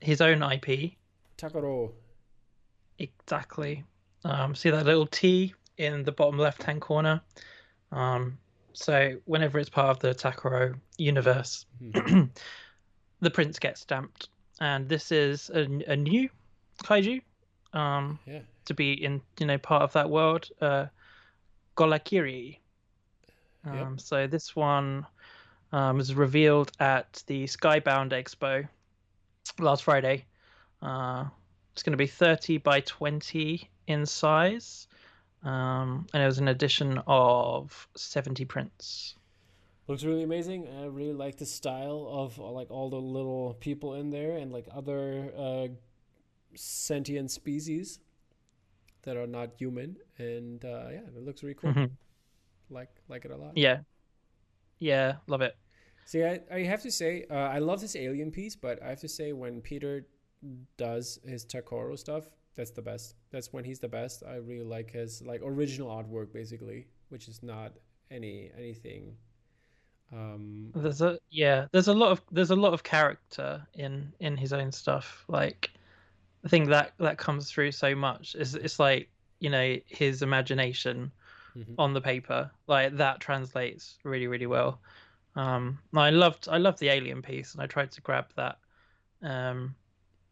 [0.00, 0.92] his own IP.
[1.38, 1.92] Takaro.
[2.98, 3.84] Exactly.
[4.24, 7.20] Um, see that little T in the bottom left hand corner?
[7.92, 8.38] Um,
[8.72, 12.30] so whenever it's part of the Takaro universe, Mhm.
[13.20, 14.28] the prince gets stamped,
[14.60, 16.28] and this is a, a new
[16.84, 17.22] kaiju
[17.72, 18.40] um, yeah.
[18.66, 20.48] to be in you know part of that world.
[20.60, 20.86] Uh,
[21.76, 22.58] Golakiri.
[23.64, 24.00] Um, Yep.
[24.00, 25.06] So this one
[25.72, 28.68] um, was revealed at the Skybound Expo
[29.58, 30.24] last Friday.
[30.82, 31.26] Uh,
[31.72, 34.88] it's going to be 30 by 20 in size,
[35.42, 39.14] um, and it was an edition of 70 prints.
[39.86, 40.68] Looks really amazing.
[40.68, 44.52] I really like the style of uh, like all the little people in there and
[44.52, 45.68] like other uh,
[46.54, 47.98] sentient species
[49.02, 49.96] that are not human.
[50.18, 51.72] And uh, yeah, it looks really cool.
[51.72, 51.90] Mhm.
[52.68, 53.56] Like like it a lot.
[53.56, 53.80] Yeah,
[54.80, 55.56] yeah, love it.
[56.06, 59.00] See, I, I have to say, uh, I love this alien piece, but I have
[59.00, 60.06] to say, when Peter
[60.76, 62.24] does his Takoro stuff,
[62.56, 63.14] that's the best.
[63.30, 64.24] That's when he's the best.
[64.26, 67.72] I really like his like original artwork, basically, which is not
[68.10, 69.16] any anything.
[70.12, 74.36] Um, There's a yeah, there's a lot of there's a lot of character in in
[74.36, 75.24] his own stuff.
[75.28, 75.70] Like
[76.44, 78.34] I think that that comes through so much.
[78.38, 79.08] It's it's like
[79.38, 81.12] you know his imagination
[81.56, 81.74] Mhm.
[81.78, 84.80] on the paper like that translates really really well.
[85.36, 88.58] Um, I loved I loved the alien piece and I tried to grab that.
[89.22, 89.74] Um,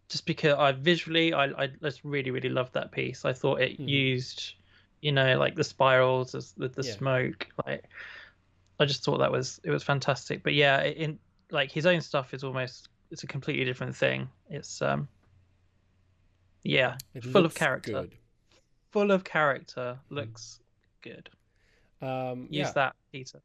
[0.09, 3.25] just because I visually I I just really really loved that piece.
[3.25, 3.89] I thought it Mhm.
[3.89, 4.55] used
[5.01, 6.93] you know like the spirals as the, the Yeah.
[6.95, 7.85] smoke like
[8.81, 10.43] I just thought that was it was fantastic.
[10.43, 11.19] But yeah, in
[11.51, 14.29] like his own stuff is almost it's a completely different thing.
[14.51, 15.09] It's um
[16.63, 17.91] yeah, it full of character.
[17.93, 18.13] Good.
[18.93, 20.61] full of character, looks
[21.03, 21.31] good.
[22.01, 22.73] Um, Use yeah.
[22.73, 23.41] that, Peter.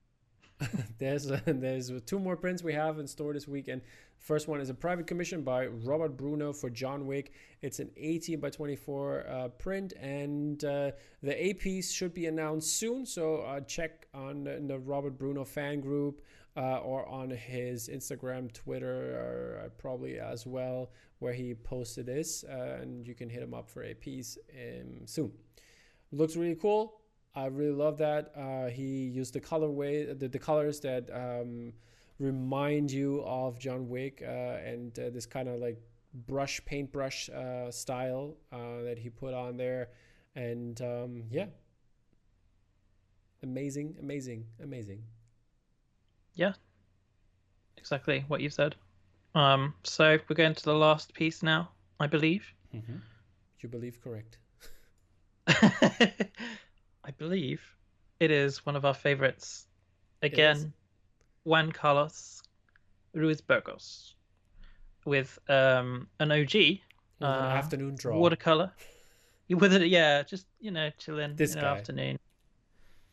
[0.99, 3.81] there's uh, there's two more prints we have in store this week, and
[4.19, 7.33] first one is a private commission by Robert Bruno for John Wick.
[7.61, 12.77] It's an 18 by 24 uh, print, and uh, the A piece should be announced
[12.77, 13.05] soon.
[13.05, 16.21] So uh, check on the, the Robert Bruno fan group
[16.55, 19.15] uh, or on his Instagram, Twitter,
[19.63, 23.69] or, probably as well, where he posted this, uh, and you can hit him up
[23.69, 25.31] for a piece um, soon.
[26.11, 27.01] Looks really cool.
[27.35, 28.31] I really love that.
[28.35, 31.73] Uh, he used the colorway, the, the colors that um,
[32.19, 35.81] remind you of John Wick, uh, and uh, this kind of like
[36.27, 39.89] brush, paintbrush uh, style uh, that he put on there.
[40.35, 41.47] And um, yeah,
[43.41, 45.03] amazing, amazing, amazing.
[46.35, 46.53] Yeah,
[47.77, 48.75] exactly what you said.
[49.35, 51.69] Um, so we're going to the last piece now,
[51.99, 52.45] I believe.
[52.75, 52.97] Mm-hmm.
[53.59, 54.37] You believe correct.
[57.05, 57.61] I believe
[58.19, 59.67] it is one of our favorites.
[60.21, 60.73] Again,
[61.43, 62.41] Juan Carlos
[63.13, 64.15] Ruiz Burgos
[65.05, 66.79] with um, an OG an
[67.21, 67.25] Uh,
[67.57, 68.17] afternoon draw.
[68.17, 68.71] watercolor.
[69.49, 71.61] With it, yeah, just you know, chilling This in guy.
[71.61, 72.19] the afternoon.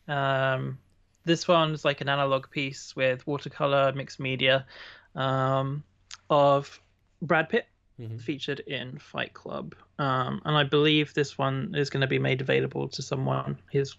[0.07, 0.79] Um,
[1.25, 4.65] this one's like an analog piece with watercolor mixed media,
[5.13, 5.83] um,
[6.29, 6.81] of
[7.21, 7.67] Brad Pitt
[8.01, 8.21] Mhm.
[8.21, 12.41] featured in Fight Club, um, and I believe this one is going to be made
[12.41, 13.57] available to someone.
[13.71, 13.95] He's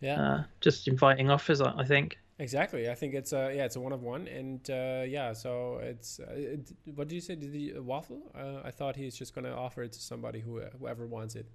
[0.00, 0.20] Yeah.
[0.22, 2.18] uh, just inviting offers, I think.
[2.40, 2.88] Exactly.
[2.88, 5.32] I think it's a yeah, it's a one of one, and uh, yeah.
[5.32, 7.34] So it's uh, it, what did you say?
[7.34, 8.30] Did he uh, waffle?
[8.32, 11.46] Uh, I thought he's just gonna offer it to somebody who whoever wants it.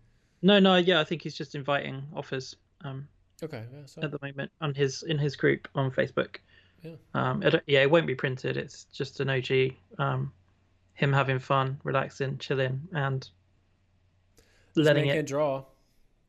[0.42, 2.56] No, no, yeah, I think he's just inviting offers.
[2.82, 3.08] Um,
[3.42, 3.64] Okay.
[3.74, 3.86] Yeah.
[3.86, 6.38] So at the moment on his in his group on Facebook.
[6.82, 6.96] Yeah.
[7.14, 8.58] Um, it, yeah, it won't be printed.
[8.58, 9.76] It's just an OG.
[10.00, 10.34] Um,
[10.94, 13.22] him having fun, relaxing, chilling, and
[14.76, 15.26] just letting it.
[15.28, 15.64] draw.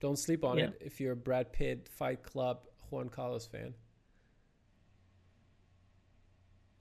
[0.01, 0.67] Don't sleep on Yeah.
[0.67, 2.61] it if you're a Brad Pitt, Fight Club,
[2.91, 3.75] Juan Carlos fan.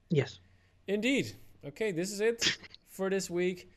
[0.10, 0.40] Yes.
[0.88, 1.34] Indeed.
[1.66, 2.58] Okay, this is it
[2.90, 3.70] for this week.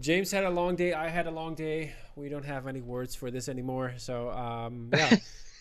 [0.00, 0.92] James had a long day.
[0.94, 1.92] I had a long day.
[2.16, 3.94] We don't have any words for this anymore.
[3.98, 5.16] So, um, yeah,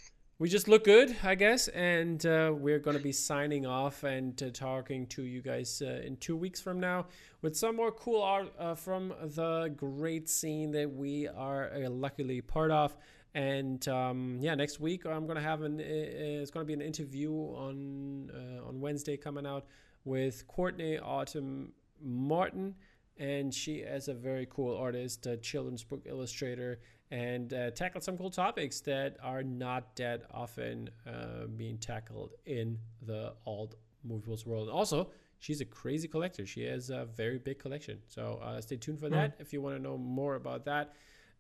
[0.42, 1.68] we just look good, I guess.
[1.68, 6.02] And uh, we're going to be signing off and uh, talking to you guys uh,
[6.04, 7.06] in two weeks from now
[7.44, 12.42] with some more cool art uh, from the great scene that we are uh, luckily
[12.42, 12.98] part of.
[13.36, 15.80] And um, yeah, next week I'm gonna have an.
[15.80, 19.68] It's gonna be an interview on uh, on Wednesday coming out
[20.06, 21.72] with Courtney Autumn
[22.04, 22.76] Martin,
[23.18, 26.80] and she is a very cool artist, a children's book illustrator,
[27.12, 32.78] and uh, tackled some cool topics that are not that often uh, being tackled in
[33.06, 34.70] the alt movies world.
[34.70, 35.10] Also,
[35.40, 36.46] she's a crazy collector.
[36.46, 38.00] She has a very big collection.
[38.08, 40.94] So uh, stay tuned for that if you want to know more about that.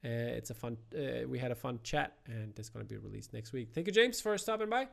[0.04, 0.78] Uh, it's a fun.
[0.96, 3.70] Uh, we had a fun chat, and it's going to be released next week.
[3.74, 4.88] Thank you, James, for stopping by.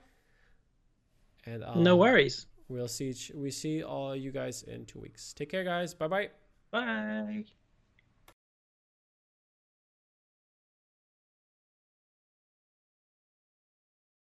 [1.46, 2.46] And No uh, worries.
[2.68, 3.08] We'll see.
[3.10, 5.32] each- We see all you guys in two weeks.
[5.32, 5.94] Take care, guys.
[5.94, 6.28] Bye bye.
[6.70, 7.57] Bye.